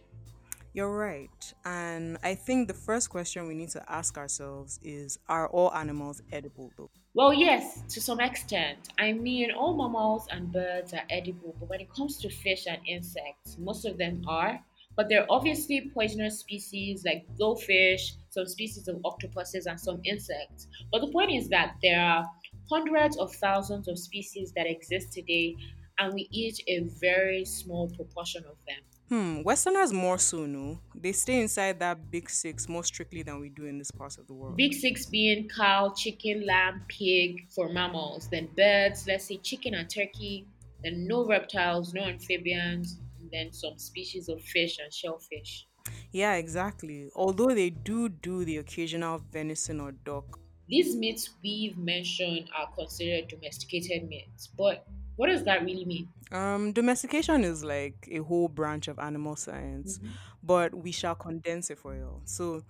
[0.74, 1.54] You're right.
[1.64, 6.22] And I think the first question we need to ask ourselves is Are all animals
[6.30, 6.90] edible though?
[7.14, 8.90] Well, yes, to some extent.
[8.98, 12.78] I mean, all mammals and birds are edible, but when it comes to fish and
[12.86, 14.60] insects, most of them are.
[14.94, 20.68] But there are obviously poisonous species like blowfish, some species of octopuses, and some insects.
[20.92, 22.24] But the point is that there are
[22.70, 25.56] hundreds of thousands of species that exist today,
[25.98, 28.82] and we eat a very small proportion of them.
[29.08, 30.80] Hmm, Westerners more so, no?
[30.94, 34.26] They stay inside that big six more strictly than we do in this part of
[34.26, 34.56] the world.
[34.56, 39.88] Big six being cow, chicken, lamb, pig for mammals, then birds, let's say chicken and
[39.88, 40.46] turkey,
[40.82, 45.66] then no reptiles, no amphibians, and then some species of fish and shellfish.
[46.12, 47.10] Yeah, exactly.
[47.14, 50.38] Although they do do the occasional venison or duck.
[50.68, 54.86] These meats we've mentioned are considered domesticated meats, but
[55.18, 56.14] what does that really mean?
[56.30, 59.98] Um, domestication is like a whole branch of animal science,
[60.42, 62.20] but we shall condense it for you.
[62.26, 62.64] So,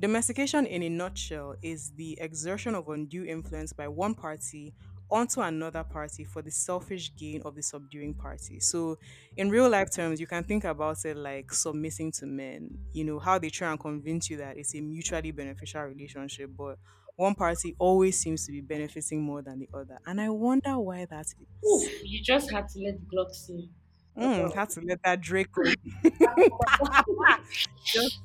[0.00, 4.74] domestication in a nutshell is the exertion of undue influence by one party
[5.10, 8.58] onto another party for the selfish gain of the subduing party.
[8.58, 8.98] So,
[9.36, 13.20] in real life terms, you can think about it like submitting to men, you know,
[13.20, 16.80] how they try and convince you that it's a mutually beneficial relationship, but
[17.16, 19.98] one party always seems to be benefiting more than the other.
[20.06, 21.34] And I wonder why that is.
[21.64, 23.70] Oof, you just had to let the Glock see.
[24.16, 25.62] Mm, had to let that Drake go.
[27.84, 28.20] just,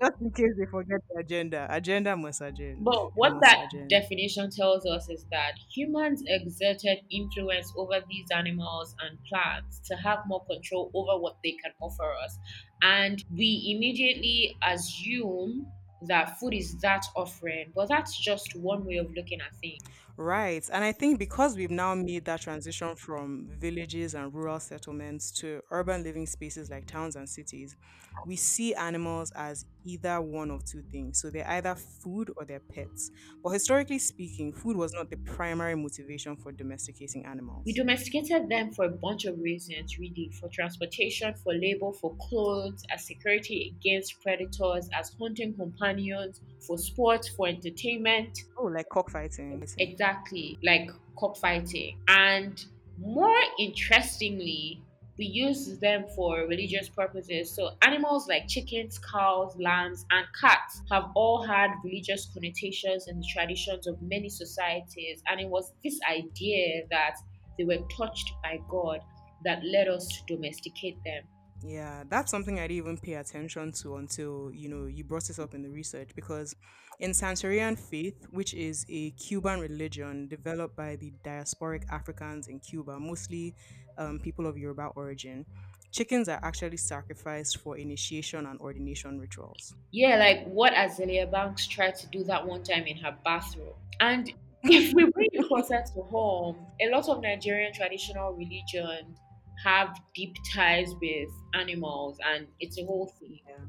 [0.00, 1.66] just in case they forget the agenda.
[1.70, 2.80] Agenda must agenda.
[2.82, 3.88] But what must that agenda.
[3.88, 10.20] definition tells us is that humans exerted influence over these animals and plants to have
[10.26, 12.38] more control over what they can offer us.
[12.80, 15.66] And we immediately assume
[16.02, 19.82] that food is that offering, but that's just one way of looking at things.
[20.16, 20.68] Right.
[20.72, 25.62] And I think because we've now made that transition from villages and rural settlements to
[25.70, 27.76] urban living spaces like towns and cities,
[28.24, 31.20] we see animals as either one of two things.
[31.20, 33.10] So they're either food or they're pets.
[33.42, 37.62] But historically speaking, food was not the primary motivation for domesticating animals.
[37.64, 42.84] We domesticated them for a bunch of reasons, really for transportation, for labor, for clothes,
[42.90, 48.38] as security against predators, as hunting companions, for sports, for entertainment.
[48.58, 49.64] Oh, like cockfighting.
[49.78, 51.98] Exactly, like cockfighting.
[52.08, 52.62] And
[52.98, 54.82] more interestingly,
[55.18, 57.54] we use them for religious purposes.
[57.54, 63.26] So, animals like chickens, cows, lambs, and cats have all had religious connotations in the
[63.32, 65.22] traditions of many societies.
[65.26, 67.16] And it was this idea that
[67.58, 69.00] they were touched by God
[69.44, 71.24] that led us to domesticate them.
[71.64, 75.38] Yeah, that's something I didn't even pay attention to until, you know, you brought this
[75.38, 76.54] up in the research because
[77.00, 82.98] in Santerian faith, which is a Cuban religion developed by the diasporic Africans in Cuba,
[82.98, 83.54] mostly
[83.96, 85.44] um, people of Yoruba origin,
[85.90, 89.74] chickens are actually sacrificed for initiation and ordination rituals.
[89.90, 93.74] Yeah, like what Azealia Banks tried to do that one time in her bathroom.
[94.00, 94.32] And
[94.64, 99.16] if we bring it closer to home, a lot of Nigerian traditional religion
[99.62, 103.40] have deep ties with animals and it's a whole thing.
[103.48, 103.64] Yeah.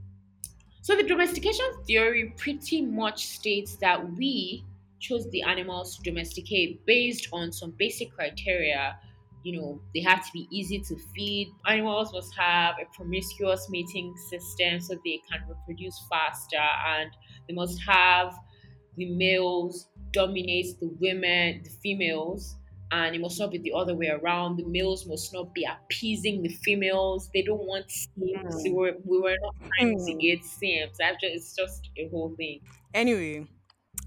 [0.82, 4.64] So the domestication theory pretty much states that we
[5.00, 9.00] chose the animals to domesticate based on some basic criteria.
[9.44, 11.50] You know, they have to be easy to feed.
[11.66, 17.12] Animals must have a promiscuous mating system so they can reproduce faster, and
[17.48, 18.38] they must have
[18.98, 22.58] the males dominate the women, the females,
[22.92, 24.58] and it must not be the other way around.
[24.58, 27.30] The males must not be appeasing the females.
[27.34, 28.64] They don't want simps.
[28.64, 30.18] We were, we were not trying to Hmm.
[30.20, 30.40] get.
[31.02, 32.62] Actually, it's just a whole thing.
[32.94, 33.48] Anyway,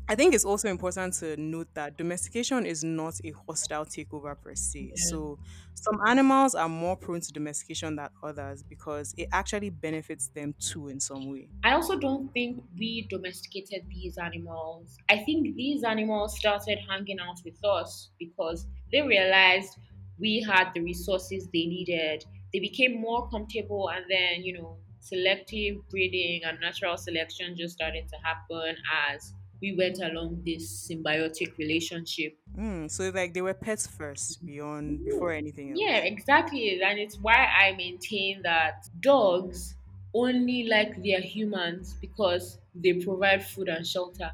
[0.08, 4.54] I think it's also important to note that domestication is not a hostile takeover per
[4.54, 4.92] se.
[4.96, 5.38] So,
[5.74, 10.88] some animals are more prone to domestication than others because it actually benefits them too
[10.88, 11.50] in some way.
[11.64, 14.96] I also don't think we domesticated these animals.
[15.08, 19.78] I think these animals started hanging out with us because they realized
[20.18, 22.24] we had the resources they needed.
[22.52, 28.08] They became more comfortable, and then, you know, selective breeding and natural selection just started
[28.08, 28.76] to happen
[29.08, 32.38] as we went along this symbiotic relationship.
[32.56, 35.84] Mm, so, like, they were pets first, beyond before anything else.
[35.84, 36.80] Yeah, exactly.
[36.82, 39.74] And it's why I maintain that dogs
[40.14, 44.32] only like their humans because they provide food and shelter.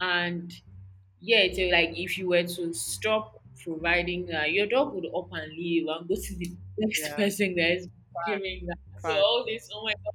[0.00, 0.52] And
[1.20, 5.52] yeah, it's like if you were to stop providing that, your dog would up and
[5.52, 7.16] leave and go to the next Yeah.
[7.16, 7.88] person that is
[8.26, 8.78] giving that.
[9.04, 10.14] So all this, oh my god,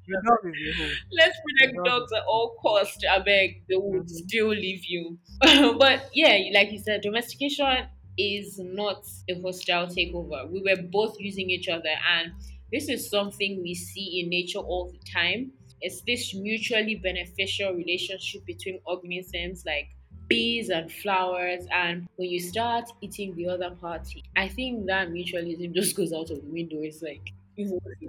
[1.11, 3.03] let's protect dogs at all costs.
[3.09, 4.07] I beg they would Mhm.
[4.07, 5.19] still leave you.
[5.77, 10.49] but yeah, like you said, domestication is not a hostile takeover.
[10.51, 12.33] We were both using each other, and
[12.71, 15.53] this is something we see in nature all the time.
[15.79, 19.89] It's this mutually beneficial relationship between organisms like
[20.27, 25.73] bees and flowers and when you start eating the other party i think that mutualism
[25.79, 27.29] just goes out of the window it's like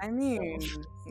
[0.00, 0.60] I mean,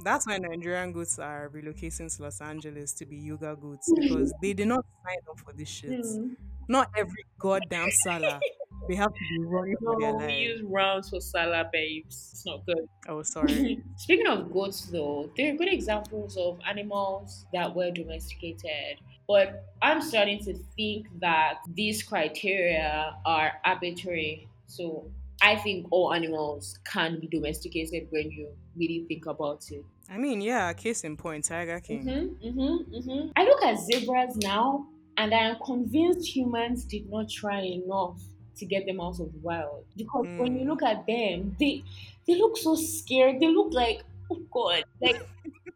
[0.04, 4.54] that's why Nigerian goats are relocating to Los Angeles to be yoga goats because they
[4.54, 6.06] did not sign up for this shit.
[6.06, 6.34] Hmm.
[6.67, 8.39] Not every goddamn Salah.
[8.88, 12.30] They have to be running for their No, we use rounds for salad, babes.
[12.34, 12.88] It's not good.
[13.08, 13.84] Oh, sorry.
[13.97, 19.00] Speaking of goats, though, they're good examples of animals that were domesticated.
[19.28, 24.47] But I'm starting to think that these criteria are arbitrary.
[24.67, 29.84] So I think all animals can be domesticated when you really think about it.
[30.10, 32.06] I mean, yeah, case in point, Tiger King.
[32.06, 33.30] Mm-hmm, mm-hmm, mm-hmm.
[33.36, 38.21] I look at zebras now, and I am convinced humans did not try enough
[38.58, 39.86] to get them out of the wild.
[39.95, 40.69] Because when you Mm.
[40.69, 41.84] look at them, they
[42.26, 43.39] they look so scared.
[43.39, 45.21] They look like, oh God, like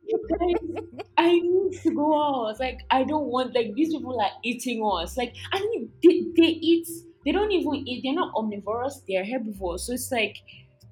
[0.08, 2.60] you guys, I need to go out.
[2.60, 5.18] Like I don't want like these people are eating us.
[5.18, 6.88] Like I mean, they, they eat
[7.26, 8.02] they don't even eat.
[8.04, 9.02] They're not omnivorous.
[9.08, 9.86] They're herbivores.
[9.86, 10.38] So it's like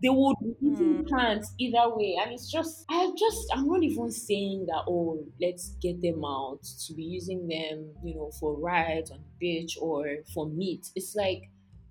[0.01, 1.03] they would be eating hmm.
[1.03, 2.17] plants either way.
[2.21, 6.63] And it's just, I just, I'm not even saying that, oh, let's get them out
[6.87, 10.87] to be using them, you know, for rides on the beach or for meat.
[10.95, 11.49] It's like,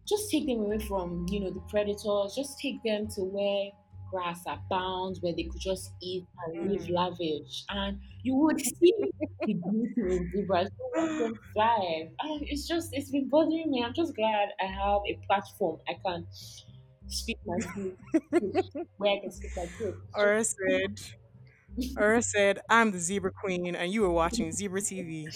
[0.09, 2.35] just take them away from, you know, the predators.
[2.35, 3.71] Just take them to where
[4.11, 6.91] grass abounds, where they could just eat and live mm.
[6.91, 7.65] lavish.
[7.71, 9.61] And you would see the beauty
[9.97, 10.71] in zebras.
[11.55, 12.09] Thrive.
[12.21, 13.83] And it's just, it's been bothering me.
[13.85, 16.27] I'm just glad I have a platform I can
[17.07, 17.97] speak my truth,
[18.99, 19.97] where I can speak my truth.
[20.17, 21.01] Ura said,
[21.97, 25.27] Ura said, I'm the zebra queen, and you were watching Zebra TV.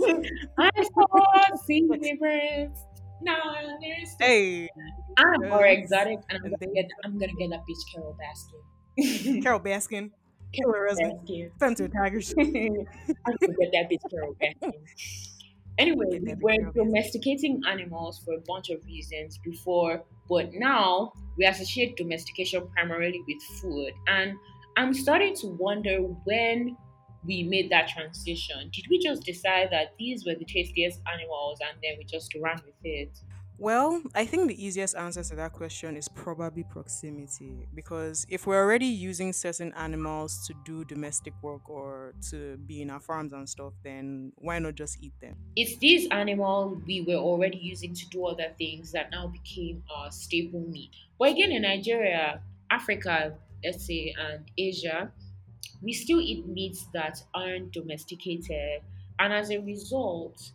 [0.58, 2.70] I saw zebras.
[3.22, 3.34] No,
[3.80, 4.68] there's Hey,
[5.16, 9.42] I'm more exotic, and I'm gonna get I'm gonna get that bitch Carole Baskin.
[9.42, 10.10] Carole Baskin,
[10.52, 11.54] Killer Husband, Baskin.
[11.56, 12.34] Spencer Tigers.
[12.38, 14.72] I'm gonna get that bitch Carole Baskin.
[15.78, 21.96] Anyway, we were domesticating animals for a bunch of reasons before, but now we associate
[21.96, 23.92] domestication primarily with food.
[24.06, 24.34] And
[24.76, 26.76] I'm starting to wonder when
[27.24, 28.70] we made that transition.
[28.72, 32.60] Did we just decide that these were the tastiest animals and then we just ran
[32.64, 33.18] with it?
[33.58, 37.68] Well, I think the easiest answer to that question is probably proximity.
[37.72, 42.90] Because if we're already using certain animals to do domestic work or to be in
[42.90, 45.36] our farms and stuff, then why not just eat them?
[45.54, 50.10] It's these animals we were already using to do other things that now became our
[50.10, 50.90] staple meat.
[51.16, 55.12] But again, in Nigeria, Africa, let's say, and Asia,
[55.82, 58.82] we still eat meats that aren't domesticated,
[59.18, 60.52] and as a result,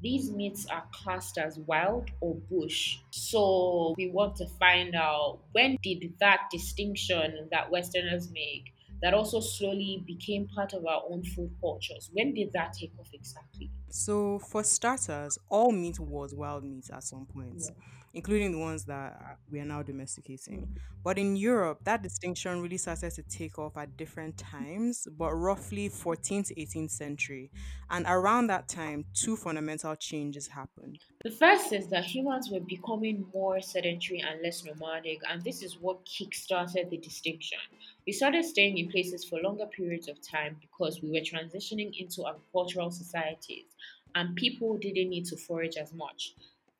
[0.00, 2.98] these meats are classed as wild or bush.
[3.10, 9.40] So we want to find out when did that distinction that Westerners make that also
[9.40, 13.70] slowly became part of our own food cultures, when did that take off exactly?
[13.90, 17.70] So, for starters, all meat was wild meat at some point,
[18.14, 20.76] including the ones that uh, we are now domesticating.
[21.02, 25.90] But in Europe, that distinction really started to take off at different times, but roughly
[25.90, 27.50] 14th to 18th century.
[27.90, 31.00] And around that time, two fundamental changes happened.
[31.24, 35.78] The first is that humans were becoming more sedentary and less nomadic, and this is
[35.80, 37.58] what kickstarted the distinction.
[38.06, 42.26] We started staying in places for longer periods of time because we were transitioning into
[42.26, 43.66] agricultural societies,
[44.14, 46.34] and people didn't need to forage as much.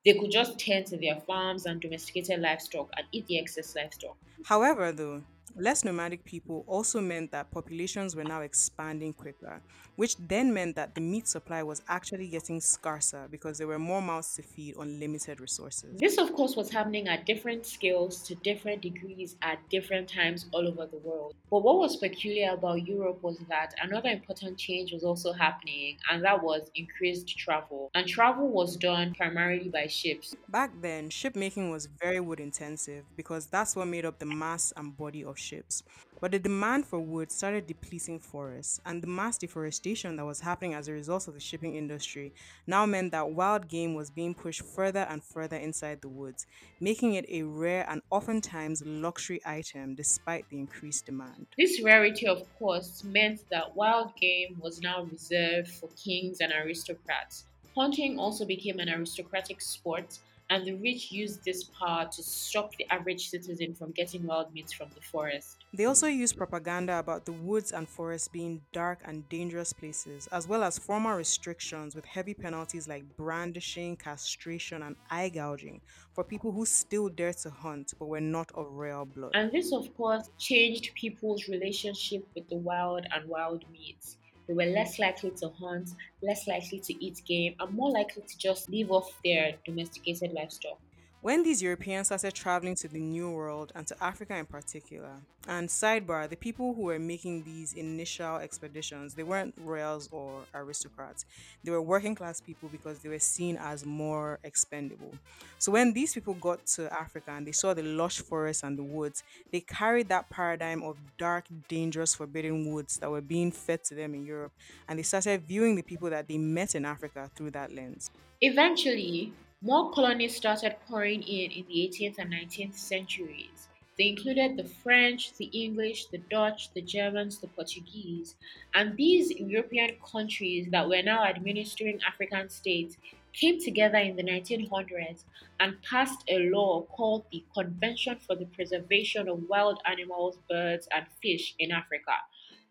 [0.05, 4.17] They could just tend to their farms and domesticated livestock and eat the excess livestock.
[4.45, 5.23] However, though,
[5.57, 9.63] less nomadic people also meant that populations were now expanding quicker,
[9.97, 14.03] which then meant that the meat supply was actually getting scarcer because there were more
[14.03, 15.99] mouths to feed on limited resources.
[15.99, 20.67] This, of course, was happening at different scales to different degrees at different times all
[20.67, 21.35] over the world.
[21.51, 26.25] But what was peculiar about Europe was that another important change was also happening, and
[26.25, 27.91] that was increased travel.
[27.95, 30.35] And travel was done primarily by ships.
[30.49, 34.97] Back then, shipmaking was very wood intensive because that's what made up the mass and
[34.97, 35.83] body of ships.
[36.21, 40.75] But the demand for wood started depleting forests, and the mass deforestation that was happening
[40.75, 42.35] as a result of the shipping industry
[42.67, 46.47] now meant that wild game was being pushed further and further inside the woods,
[46.81, 51.57] making it a rare and oftentimes luxury item despite the increased demand.
[51.59, 57.49] This rarity, of course, meant that wild game was now reserved for kings and aristocrats.
[57.77, 60.21] Hunting also became an aristocratic sport,
[60.55, 64.73] and the rich used this power to stop the average citizen from getting wild meat
[64.79, 65.65] from the forest.
[65.73, 70.47] They also used propaganda about the woods and forests being dark and dangerous places, as
[70.47, 75.81] well as formal restrictions with heavy penalties like brandishing, castration, and eye gouging
[76.13, 79.33] for people who still dared to hunt but were not of royal blood.
[79.35, 84.19] And this, of course, changed people's relationship with the wild and wild meats.
[84.47, 85.91] They were less likely to hunt,
[86.23, 90.79] less likely to eat game, and more likely to just live off their domesticated livestock.
[91.25, 95.71] When these Europeans started traveling to the New World and to Africa in particular, and
[95.71, 101.25] sidebar, the people who were making these initial expeditions, they weren't royals or aristocrats.
[101.63, 105.13] They were working class people because they were seen as more expendable.
[105.59, 108.85] So when these people got to Africa and they saw the lush forests and the
[108.85, 113.95] woods, they carried that paradigm of dark, dangerous, forbidden woods that were being fed to
[113.95, 114.53] them in Europe,
[114.91, 118.11] and they started viewing the people that they met in Africa through that lens.
[118.43, 119.33] Eventually,
[119.65, 123.69] more colonies started pouring in in the 18th and 19th centuries.
[123.97, 128.37] They included the French, the English, the Dutch, the Germans, the Portuguese,
[128.75, 132.99] and these European countries that were now administering African states
[133.33, 135.25] came together in the 1900s
[135.59, 141.07] and passed a law called the Convention for the Preservation of Wild Animals, Birds, and
[141.23, 142.13] Fish in Africa.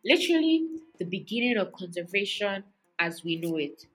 [0.05, 0.67] Literally,
[0.99, 2.65] the beginning of conservation
[2.99, 3.87] as we know it.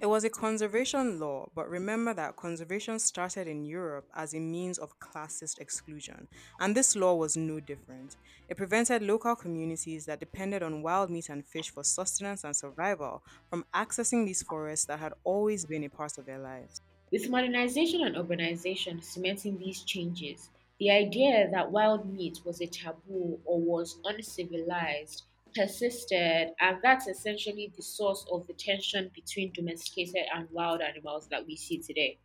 [0.00, 4.76] It was a conservation law, but remember that conservation started in Europe as a means
[4.78, 6.28] of classist exclusion,
[6.58, 8.16] and this law was no different.
[8.48, 13.22] It prevented local communities that depended on wild meat and fish for sustenance and survival
[13.48, 16.80] from accessing these forests that had always been a part of their lives.
[17.12, 23.42] With modernization and urbanization cementing these changes, the idea that wild meat was a taboo
[23.44, 25.24] or was uncivilized
[25.54, 31.46] persisted, and that's essentially the source of the tension between domesticated and wild animals that
[31.46, 32.18] we see today.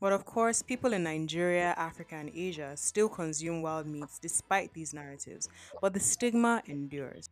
[0.00, 4.94] But of course, people in Nigeria, Africa, and Asia still consume wild meats despite these
[4.94, 5.48] narratives,
[5.82, 7.28] but the stigma endures.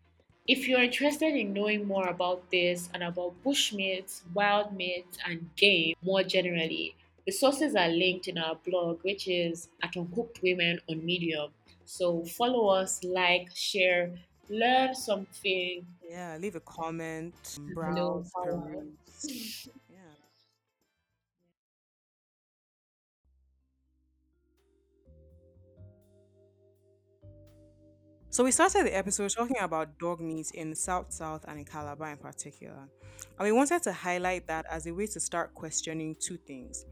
[0.47, 5.95] If you're interested in knowing more about this and about bushmeat, wild meat, and game
[6.03, 6.95] more generally,
[7.27, 11.51] the sources are linked in our blog, which is at Uncooked Women on Medium.
[11.85, 14.13] So follow us, like, share,
[14.49, 15.87] learn something.
[16.09, 19.69] Yeah, leave a comment, um, No browse, peruse.
[28.39, 32.13] So we started the episode talking about dog meat in South South and in Calabar
[32.13, 32.89] in particular.
[33.37, 36.87] And we wanted to highlight that as a way to start questioning two things.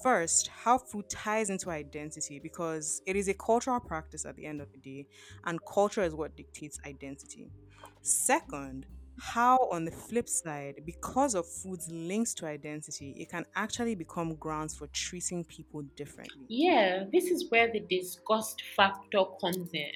[0.00, 4.60] First, how food ties into identity because it is a cultural practice at the end
[4.60, 5.08] of the day,
[5.42, 7.50] and culture is what dictates identity.
[8.02, 8.86] Second,
[9.18, 14.36] how on the flip side, because of food's links to identity, it can actually become
[14.36, 16.46] grounds for treating people differently.
[16.46, 19.90] Yeah, this is where the disgust factor comes in.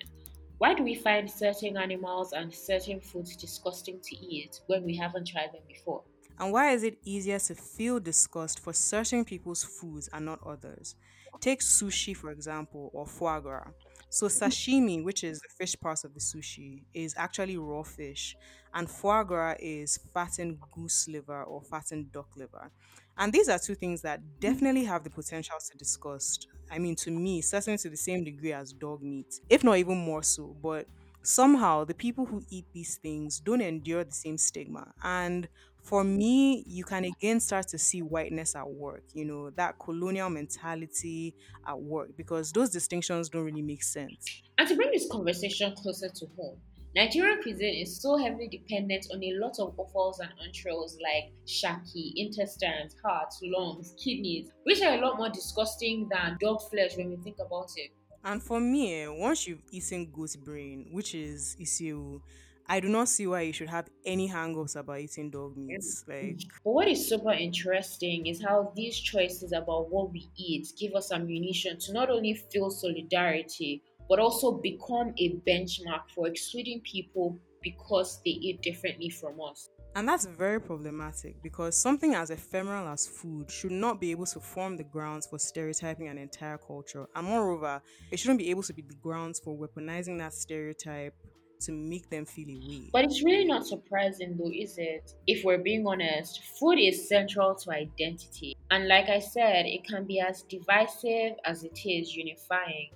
[0.59, 5.28] Why do we find certain animals and certain foods disgusting to eat when we haven't
[5.28, 6.04] tried them before?
[6.38, 10.94] And why is it easier to feel disgust for certain people's foods and not others?
[11.40, 13.72] Take sushi, for example, or foie gras.
[14.11, 18.36] So, sashimi, which is the fish part of the sushi, is actually raw fish,
[18.72, 22.72] and foie gras is fattened goose liver or fattened duck liver.
[23.18, 24.24] And these are two things that mm.
[24.40, 26.48] definitely have the potential to disgust.
[26.70, 29.98] I mean, to me, certainly to the same degree as dog meat, if not even
[29.98, 30.56] more so.
[30.62, 30.86] But
[31.22, 34.92] somehow, the people who eat these things don't endure the same stigma.
[35.02, 35.48] And
[35.82, 40.28] for me, you can again start to see whiteness at work, you know, that colonial
[40.28, 41.34] mentality
[41.66, 44.42] at work, because those distinctions don't really make sense.
[44.58, 46.58] And to bring this conversation closer to home,
[46.97, 52.14] Nigerian cuisine is so heavily dependent on a lot of offals and entrails like shaki,
[52.16, 57.16] intestines, hearts, lungs, kidneys, which are a lot more disgusting than dog flesh when we
[57.16, 57.90] think about it.
[58.24, 62.22] And for me, eh, once you've eaten goat brain, which is isi ewu,
[62.66, 65.84] I do not see why you should have any hangups about eating dog meat.
[66.09, 70.94] Like, But what is super interesting is how these choices about what we eat give
[70.94, 77.38] us ammunition to not only feel solidarity, but also become a benchmark for excluding people
[77.62, 79.70] because they eat differently from us.
[79.96, 84.38] and that's very problematic because something as ephemeral as food should not be able to
[84.38, 87.07] form the grounds for stereotyping an entire culture.
[87.14, 87.80] And moreover,
[88.11, 91.14] it shouldn't be able to be the grounds for weaponizing that stereotype
[91.61, 92.90] to make them feel way.
[92.92, 95.14] But it's really not surprising though, is it?
[95.26, 98.54] If we're being honest, food is central to identity.
[98.70, 102.90] And like I said, it can be as divisive as it is unifying.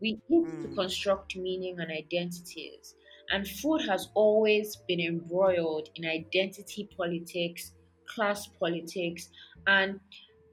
[0.00, 0.74] We eat to Mm.
[0.76, 2.94] construct meaning and identities.
[3.30, 7.72] And food has always been embroiled in identity politics,
[8.14, 9.28] class politics,
[9.66, 10.00] and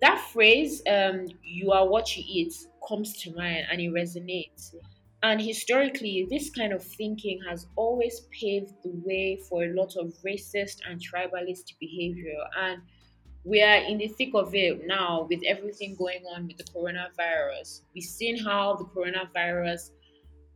[0.02, 2.54] that phrase, um, you are what you eat,
[2.88, 4.74] comes to mind and it resonates.
[5.24, 10.14] And historically, this kind of thinking has always paved the way for a lot of
[10.26, 12.38] racist and tribalist behavior.
[12.58, 12.84] And
[13.46, 17.82] we are in the thick of it now with everything going on with the coronavirus.
[17.94, 19.92] We've seen how the coronavirus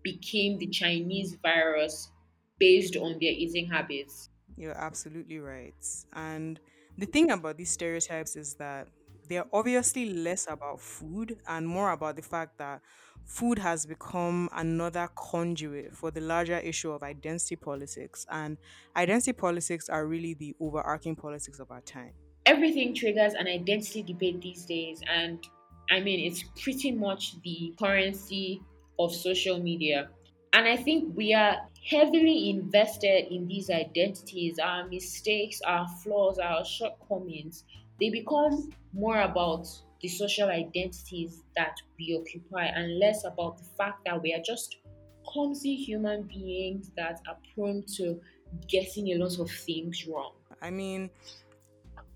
[0.03, 2.11] became the Chinese virus
[2.57, 4.31] based on their eating habits.
[4.57, 5.75] You're absolutely right.
[6.13, 6.59] And
[6.97, 8.87] the thing about these stereotypes is that
[9.29, 12.81] they're obviously less about food and more about the fact that
[13.23, 18.25] food has become another conduit for the larger issue of identity politics.
[18.31, 18.57] And
[18.95, 22.13] identity politics are really the overarching politics of our time.
[22.45, 25.47] Everything triggers an identity debate these days, and
[25.89, 28.61] I mean, it's pretty much the currency
[28.99, 30.09] of social media.
[30.53, 36.65] And I think we are heavily invested in these identities, our mistakes, our flaws, our
[36.65, 37.63] shortcomings.
[37.99, 39.67] They become more about
[40.01, 44.77] the social identities that we occupy and less about the fact that we are just
[45.25, 48.19] clumsy human beings that are prone to
[48.67, 50.33] getting a lot of things wrong.
[50.61, 51.09] I mean,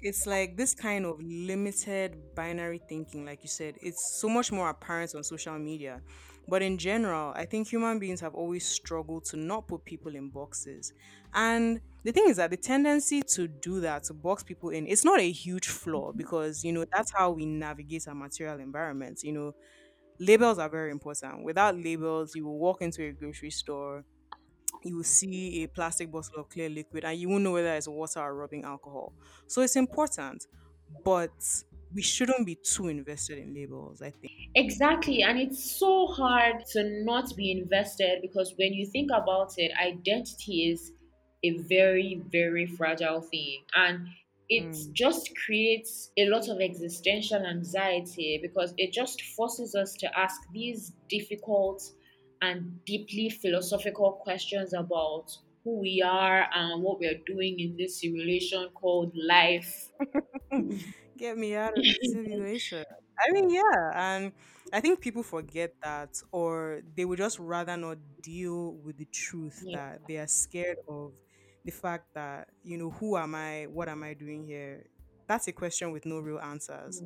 [0.03, 4.69] it's like this kind of limited binary thinking like you said it's so much more
[4.69, 6.01] apparent on social media.
[6.47, 10.29] But in general i think human beings have always struggled to not put people in
[10.29, 10.93] boxes.
[11.33, 15.05] And the thing is that the tendency to do that to box people in it's
[15.05, 16.17] not a huge flaw mm-hmm.
[16.17, 19.53] because you know that's how we navigate our material environment you know.
[20.19, 21.43] Labels are very important.
[21.43, 24.05] Without labels you will walk into a grocery store
[24.84, 27.88] you will see a plastic bottle of clear liquid and you won't know whether it's
[27.88, 29.15] water or rubbing alcohol.
[29.47, 30.47] So it's important
[31.03, 31.31] but
[31.93, 34.34] we shouldn't be too invested in labels i think.
[34.55, 39.71] Exactly, and it's so hard to not be invested because when you think about it,
[39.77, 40.91] identity is
[41.43, 44.07] a very, very fragile thing, and
[44.49, 44.93] it Mm.
[44.93, 50.93] just creates a lot of existential anxiety because it just forces us to ask these
[51.09, 51.81] difficult
[52.43, 55.27] and deeply philosophical questions about
[55.63, 59.91] who we are and what we're doing in this simulation called life.
[61.17, 62.83] Get me out of this simulation.
[63.19, 64.33] I mean, yeah, and
[64.71, 69.65] I think people forget that, or they would just rather not deal with the truth
[69.65, 69.71] Yeah.
[69.71, 71.13] that they are scared of
[71.63, 73.65] the fact that, you know, who am I?
[73.69, 74.87] What am I doing here?
[75.27, 77.03] That's a question with no real answers.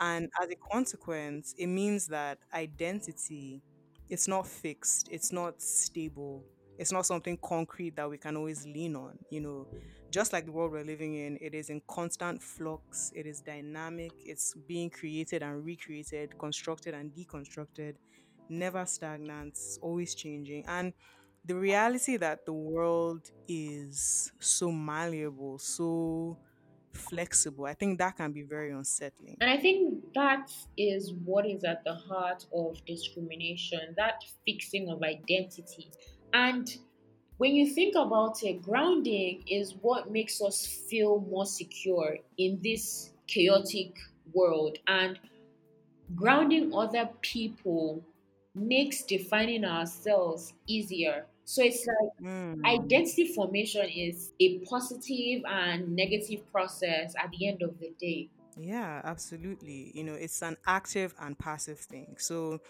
[0.00, 3.62] And as a consequence, it means that identity
[4.08, 6.44] it's not fixed, it's not stable,
[6.78, 9.18] it's not something concrete that we can always lean on.
[9.30, 9.66] You know,
[10.10, 14.12] just like the world we're living in, it is in constant flux, it is dynamic,
[14.24, 17.94] it's being created and recreated, constructed and deconstructed,
[18.48, 20.64] never stagnant, always changing.
[20.66, 20.92] And
[21.44, 26.38] the reality that the world is so malleable, so
[26.96, 29.36] flexible, I think that can be very unsettling.
[29.40, 35.02] And I think that is what is at the heart of discrimination, that fixing of
[35.02, 35.90] identity.
[36.32, 36.68] And
[37.38, 43.12] when you think about it, grounding is what makes us feel more secure in this
[43.26, 43.94] chaotic
[44.32, 44.78] world.
[44.86, 45.18] And
[46.14, 48.02] grounding other people
[48.54, 51.26] makes defining ourselves easier.
[51.46, 52.92] So it's like Mm.
[52.92, 58.30] identity formation is a positive and negative process at the end of the day.
[58.56, 59.92] Yeah, absolutely.
[59.94, 62.16] You know, it's an active and passive thing.
[62.18, 62.60] So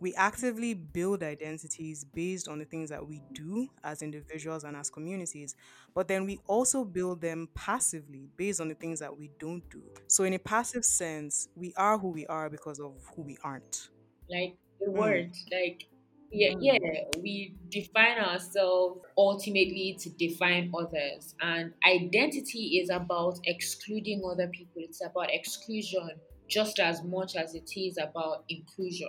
[0.00, 4.90] we actively build identities based on the things that we do as individuals and as
[4.90, 5.54] communities,
[5.94, 9.88] but then we also build them passively based on the things that we don't do.
[10.08, 13.88] So, in a passive sense, we are who we are because of who we aren't.
[14.28, 15.26] like the Mm.
[15.30, 15.88] word like
[16.30, 16.58] yeah mm.
[16.60, 16.78] yeah.
[17.22, 21.34] We define ourselves ultimately to define others.
[21.40, 24.82] And identity is about excluding other people.
[24.82, 26.10] It's about exclusion
[26.48, 29.08] just as much as it is about inclusion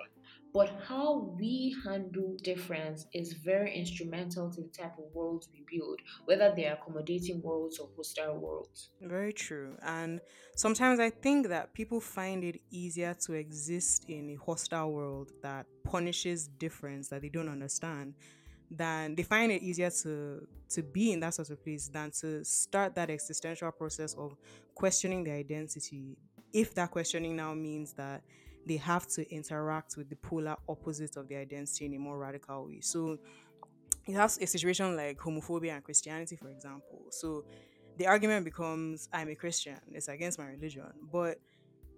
[0.57, 5.99] but how we handle difference is very instrumental to the type of worlds we build
[6.25, 9.77] whether they're accommodating worlds or hostile worlds Very true.
[9.83, 10.19] And
[10.55, 15.67] sometimes I think that people find it easier to exist in a hostile world that
[15.83, 18.15] punishes difference that they don't understand
[18.71, 22.43] than they find it easier to to be in that sort of place than to
[22.43, 24.35] start that existential process of
[24.73, 26.17] questioning their identity
[26.51, 28.23] if that questioning now means that
[28.67, 32.67] they have to interact with the polar opposite of their identity in a more radical
[32.67, 33.17] way so
[34.07, 37.05] you have a situation like homophobia and Christianity, for example.
[37.11, 37.43] So
[37.97, 40.85] the argument becomes I'm a Christian, it's against my religion.
[41.11, 41.39] But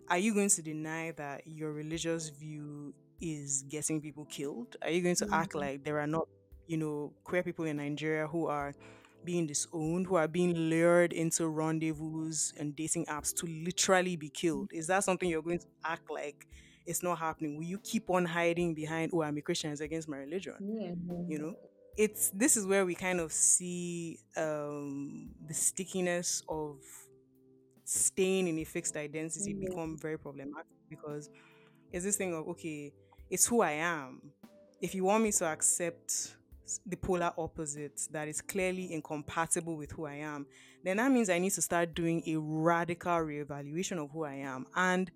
[0.09, 4.76] are you going to deny that your religious view is getting people killed?
[4.82, 5.59] Are you going to act mm-hmm.
[5.59, 6.28] like there are not,
[6.67, 8.74] you know, queer people in Nigeria who are
[9.26, 14.72] being disowned, who are being lured into rendezvous and dating apps to literally be killed?
[14.74, 16.47] Is that something you're going to act like
[16.86, 17.57] it's not happening?
[17.57, 20.55] Will you keep on hiding behind, oh, I'm a Christian, it's against my religion?
[20.59, 20.91] yeah
[21.28, 21.55] you know
[21.97, 26.78] it's this is where we kind of see um the stickiness of
[27.86, 31.30] staying in a fixed identity become very problematic because
[31.91, 32.93] it's this thing of okay
[33.30, 34.32] it's who i am
[34.82, 36.36] if you want me to accept
[36.86, 40.45] the polar opposite that is clearly incompatible with who i am
[40.84, 44.65] then that means i need to start doing a radical reevaluation of who i am
[44.76, 45.11] and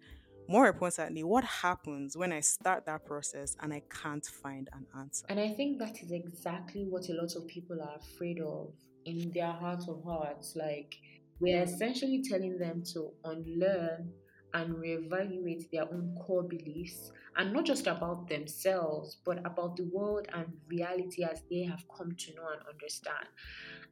[0.47, 5.25] more importantly what happens when i start that process and i can't find an answer
[5.29, 8.73] And I think that is exactly what a lot of people are afraid of
[9.05, 10.55] in their heart of hearts.
[10.55, 10.95] Like,
[11.39, 14.11] we're essentially telling them to unlearn
[14.53, 20.27] and reevaluate their own core beliefs, and not just about themselves, but about the world
[20.33, 23.27] and reality as they have come to know and understand.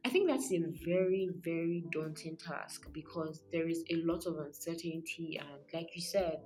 [0.04, 5.40] I think that's a very, very daunting task because there is a lot of uncertainty.
[5.40, 6.38] And, like you said,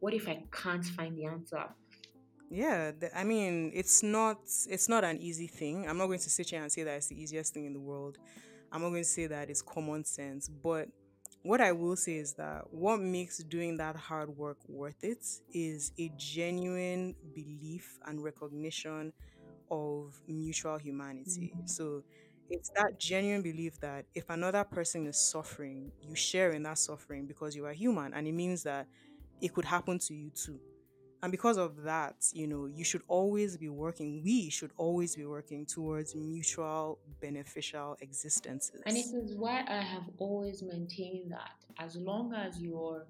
[0.00, 1.64] what if I can't find the answer?
[2.50, 5.88] Yeah, I mean, it's not it's not an easy thing.
[5.88, 7.80] I'm not going to sit here and say that it's the easiest thing in the
[7.80, 8.18] world.
[8.70, 10.88] I'm not going to say that it's common sense, but
[11.42, 15.92] what I will say is that what makes doing that hard work worth it is
[15.98, 19.12] a genuine belief and recognition
[19.70, 21.52] of mutual humanity.
[21.54, 21.66] Mm-hmm.
[21.66, 22.04] So
[22.50, 27.26] it's that genuine belief that if another person is suffering, you share in that suffering
[27.26, 28.88] because you are human, and it means that
[29.40, 30.60] it could happen to you too.
[31.22, 35.24] And because of that, you know, you should always be working, we should always be
[35.24, 38.80] working towards mutual beneficial existences.
[38.86, 43.06] And it is why I have always maintained that as long as your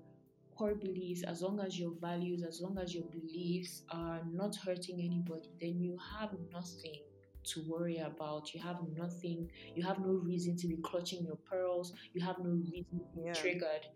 [0.54, 5.00] core beliefs, as long as your values, as long as your beliefs are not hurting
[5.00, 7.00] anybody, then you have nothing
[7.44, 8.52] to worry about.
[8.52, 12.50] You have nothing, you have no reason to be clutching your pearls, you have no
[12.50, 13.32] reason to be Yeah.
[13.32, 13.86] triggered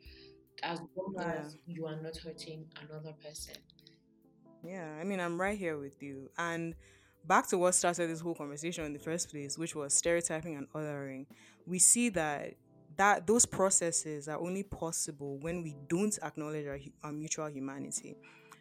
[0.63, 1.41] as long Yeah.
[1.43, 3.57] as you are not hurting another person.
[4.67, 6.31] Yeah, I mean, I'm right here with you.
[6.39, 6.75] And
[7.25, 10.69] back to what started this whole conversation in the first place, which was stereotyping and
[10.73, 11.27] othering,
[11.67, 12.55] we see that
[12.97, 18.17] that those processes are only possible when we don't acknowledge our, our mutual humanity.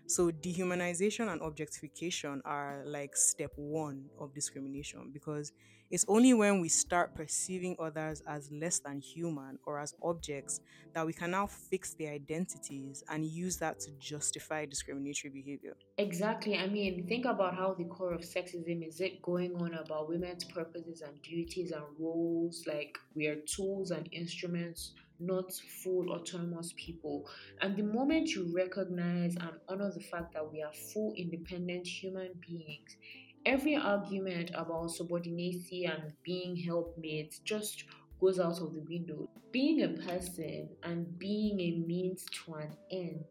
[0.08, 5.54] So dehumanization and objectification are like step one of discrimination because
[5.92, 10.60] it's only when we start perceiving others as less than human or as objects
[10.94, 15.76] that we can now fix their identities and use that to justify discriminatory behavior.
[15.98, 16.58] Exactly.
[16.58, 20.44] I mean, think about how the core of sexism is it going on about women's
[20.44, 27.26] purposes and duties and roles, like we are tools and instruments, not full autonomous people.
[27.62, 32.32] And the moment you recognize and honor the fact that we are full independent human
[32.46, 32.98] beings,
[33.46, 37.86] every argument about subordinacy and being helpmates just
[38.20, 39.30] goes out of the window.
[39.52, 43.26] Being a person and being a means to an end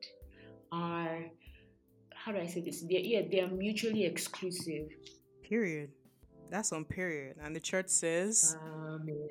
[0.72, 1.24] are
[2.14, 2.82] how do I say this?
[2.82, 4.88] They're, yeah, they are mutually exclusive.
[5.42, 5.90] Period.
[6.50, 7.36] That's on period.
[7.42, 8.56] And the church says.
[8.86, 9.28] Amen.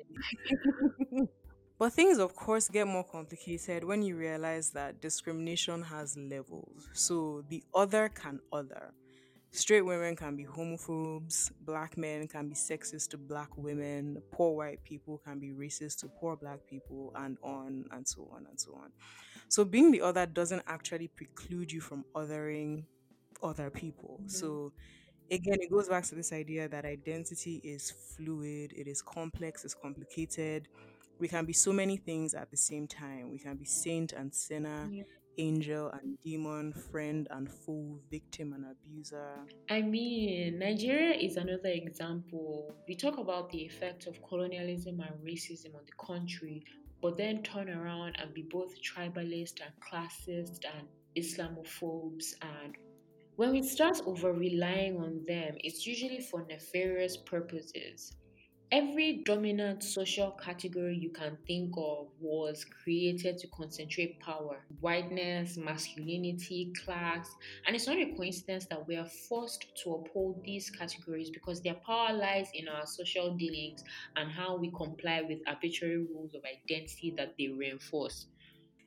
[1.76, 6.88] But things, of course, get more complicated when you realize that discrimination has levels.
[6.92, 8.94] So the other can other.
[9.54, 14.82] Straight women can be homophobes, black men can be sexist to black women, poor white
[14.82, 18.74] people can be racist to poor black people, and on and so on and so
[18.74, 18.90] on.
[19.48, 22.82] So being the other doesn't actually preclude you from othering
[23.44, 24.18] other people.
[24.22, 24.28] Mm-hmm.
[24.28, 24.72] So
[25.30, 29.74] again, it goes back to this idea that identity is fluid, it is complex, it's
[29.74, 30.66] complicated.
[31.20, 33.30] We can be so many things at the same time.
[33.30, 35.04] We can be saint and sinner, Yeah.
[35.38, 39.36] Angel and demon, friend and foe, victim and abuser.
[39.70, 42.74] I mean, Nigeria is another example.
[42.88, 46.64] We talk about the effect of colonialism and racism on the country,
[47.02, 52.34] but then turn around and be both tribalist and classist and Islamophobes.
[52.42, 52.76] And
[53.36, 58.16] when we start over relying on them, it's usually for nefarious purposes.
[58.74, 66.72] Every dominant social category you can think of was created to concentrate power whiteness, masculinity,
[66.84, 67.30] class.
[67.66, 71.76] And it's not a coincidence that we are forced to uphold these categories because their
[71.86, 73.82] power lies in our social dealings
[74.16, 78.26] and how we comply with arbitrary rules of identity that they reinforce.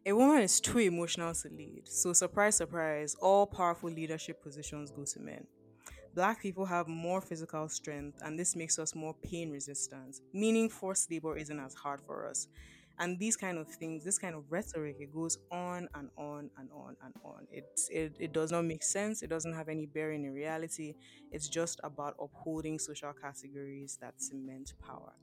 [0.05, 1.83] A woman is too emotional to lead.
[1.88, 5.47] So, surprise, surprise, all powerful leadership positions go to men.
[6.18, 11.11] Black people have more physical strength, and this makes us more pain resistant, meaning forced
[11.11, 12.47] labor isn't as hard for us.
[12.99, 16.70] And these kind of things, this kind of rhetoric, it goes on and on and
[16.72, 17.47] on and on.
[17.51, 19.22] It, it, it does not make sense.
[19.22, 20.95] It doesn't have any bearing in reality.
[21.32, 25.13] It's just about upholding social categories that cement power.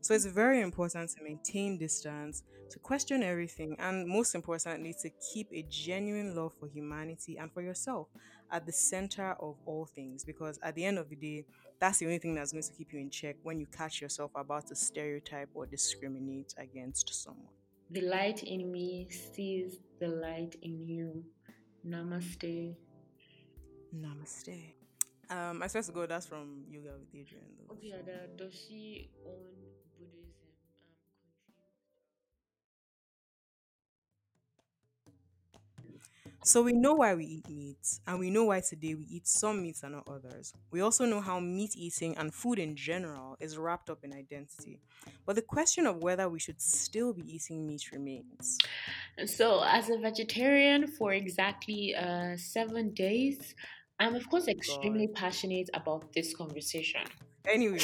[0.00, 5.48] So it's very important to maintain distance, to question everything, and most importantly, to keep
[5.52, 8.08] a genuine love for humanity and for yourself
[8.52, 10.24] at the center of all things.
[10.24, 11.44] Because at the end of the day,
[11.78, 14.30] that's the only thing that's going to keep you in check when you catch yourself
[14.34, 17.52] about to stereotype or discriminate against someone.
[17.90, 21.24] The light in me sees the light in you.
[21.86, 22.74] Namaste.
[23.96, 24.74] Namaste.
[25.30, 27.54] Um, I swear to God, that's from Yoga with Adriene.
[27.56, 27.74] Though.
[27.74, 29.69] Okay, Ada, does she own
[36.50, 39.62] So we know why we eat meat, and we know why today we eat some
[39.62, 40.52] meats and not others.
[40.72, 44.80] We also know how meat eating and food in general is wrapped up in identity.
[45.24, 48.58] But the question of whether we should still be eating meat remains.
[49.26, 53.54] So, as a vegetarian for exactly uh, seven days,
[54.00, 57.04] I'm of course extremely passionate about this conversation.
[57.46, 57.78] Anyway,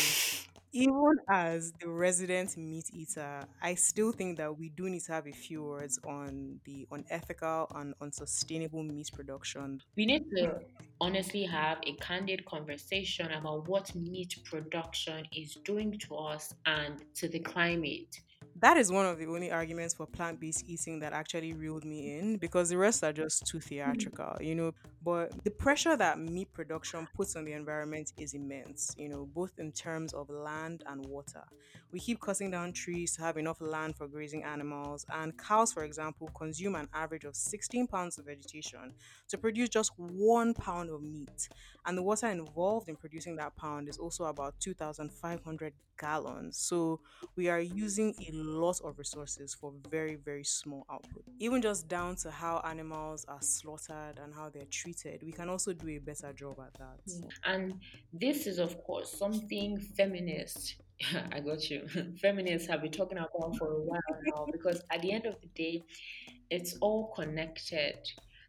[0.76, 5.26] even as the resident meat eater, I still think that we do need to have
[5.26, 9.80] a few words on the unethical and unsustainable meat production.
[9.96, 10.60] We need to
[11.00, 17.28] honestly have a candid conversation about what meat production is doing to us and to
[17.28, 18.20] the climate.
[18.60, 22.36] That is one of the only arguments for plant-based eating that actually reeled me in
[22.36, 23.68] because the rest are just too mm-hmm.
[23.68, 24.72] theatrical you know?
[25.04, 29.52] But the pressure that meat production puts on the environment is immense you know both
[29.58, 31.42] in terms of land and water.
[31.92, 35.84] We keep cutting down trees to have enough land for grazing animals and cows for
[35.84, 38.94] example consume an average of 16 pounds of vegetation
[39.28, 41.48] to produce just one pound of meat.
[41.84, 47.00] And the water involved in producing that pound is also about 2500 gallons so
[47.36, 51.24] we are using a lot of resources for very, very small output.
[51.38, 55.72] Even just down to how animals are slaughtered and how they're treated, we can also
[55.72, 57.30] do a better job at that.
[57.44, 57.80] And
[58.12, 60.76] this is, of course, something feminists
[61.32, 61.86] I got you.
[62.22, 65.48] Feminists have been talking about for a while now because at the end of the
[65.48, 65.84] day,
[66.50, 67.98] it's all connected.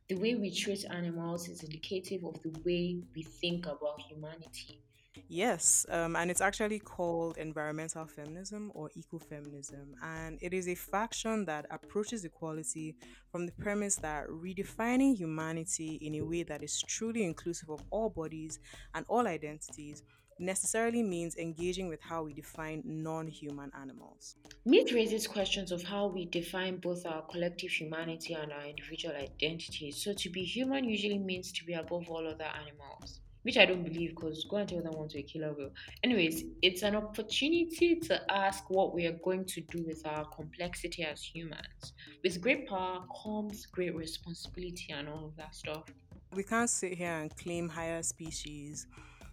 [0.08, 4.82] The way we treat animals is indicative of the way we think about humanity.
[5.30, 9.96] Yes, um, and it's actually called environmental feminism or ecofeminism.
[10.02, 12.96] And it is a faction that approaches equality
[13.30, 18.10] from the premise that redefining humanity in a way that is truly inclusive of all
[18.10, 18.60] bodies
[18.96, 20.02] and all identities
[20.40, 24.36] necessarily means engaging with how we define non human animals.
[24.66, 30.02] Meat raises questions of how we define both our collective humanity and our individual identities.
[30.02, 33.82] So, to be human usually means to be above all other animals which I don't
[33.82, 35.70] believe because go and tell them want to a killer will.
[36.04, 41.06] Anyways, it's an opportunity to ask what we are going to do with our complexity
[41.06, 41.94] as humans.
[42.26, 45.86] With great power comes great responsibility and all of that stuff.
[46.34, 48.86] We can't sit here and claim higher species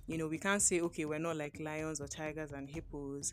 [0.06, 3.32] you know, we can't say, okay, we're not like lions or tigers and hippos,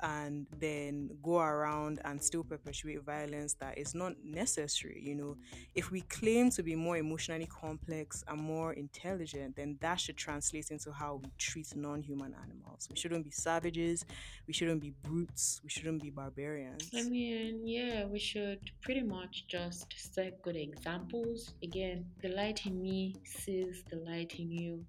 [0.00, 5.02] and then go around and still perpetuate violence that is not necessary.
[5.02, 5.36] You know,
[5.74, 10.70] if we claim to be more emotionally complex and more intelligent, then that should translate
[10.70, 12.88] into how we treat non human animals.
[12.90, 14.04] We shouldn't be savages,
[14.46, 16.90] we shouldn't be brutes, we shouldn't be barbarians.
[16.94, 21.54] I mean, yeah, we should pretty much just set good examples.
[21.62, 24.84] Again, the light in me sees the light in you.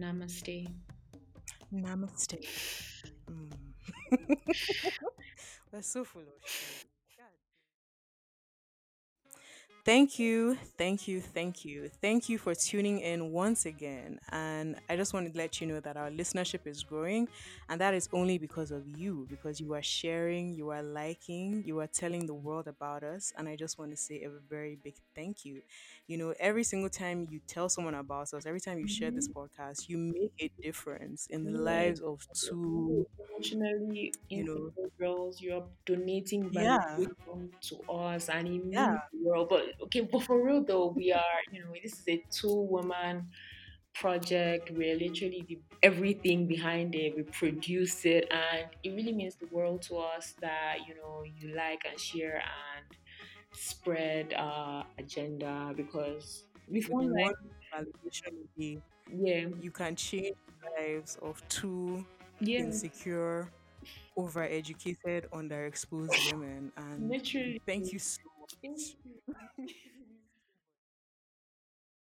[0.00, 0.56] Namaste.
[1.72, 2.38] Namaste.
[3.30, 3.50] Mm.
[5.72, 6.86] We're so full of.
[9.84, 11.90] Thank you, thank you, thank you.
[12.00, 14.18] Thank you for tuning in once again.
[14.30, 17.28] And I just wanted to let you know that our listenership is growing,
[17.68, 21.80] and that is only because of you, because you are sharing, you are liking, you
[21.80, 23.34] are telling the world about us.
[23.36, 25.60] And I just want to say a very big thank you.
[26.06, 29.26] You know, every single time you tell someone about us, every time you share this
[29.26, 29.40] mm-hmm.
[29.40, 35.40] podcast, you make a difference in the lives of two emotionally you know girls.
[35.40, 36.98] You're donating yeah.
[36.98, 38.88] to us and it yeah.
[38.88, 39.48] means the world.
[39.48, 43.28] But okay, but for real though, we are, you know, this is a two woman
[43.94, 44.70] project.
[44.70, 47.16] We're literally the, everything behind it.
[47.16, 51.54] We produce it, and it really means the world to us that you know you
[51.54, 52.96] like and share and
[53.54, 57.36] spread our agenda because feel like
[57.72, 58.80] validation be
[59.12, 59.46] yeah.
[59.60, 62.04] you can change the lives of two
[62.40, 62.58] yeah.
[62.58, 63.48] insecure
[64.16, 67.60] overeducated underexposed women and literally.
[67.66, 68.96] thank you so much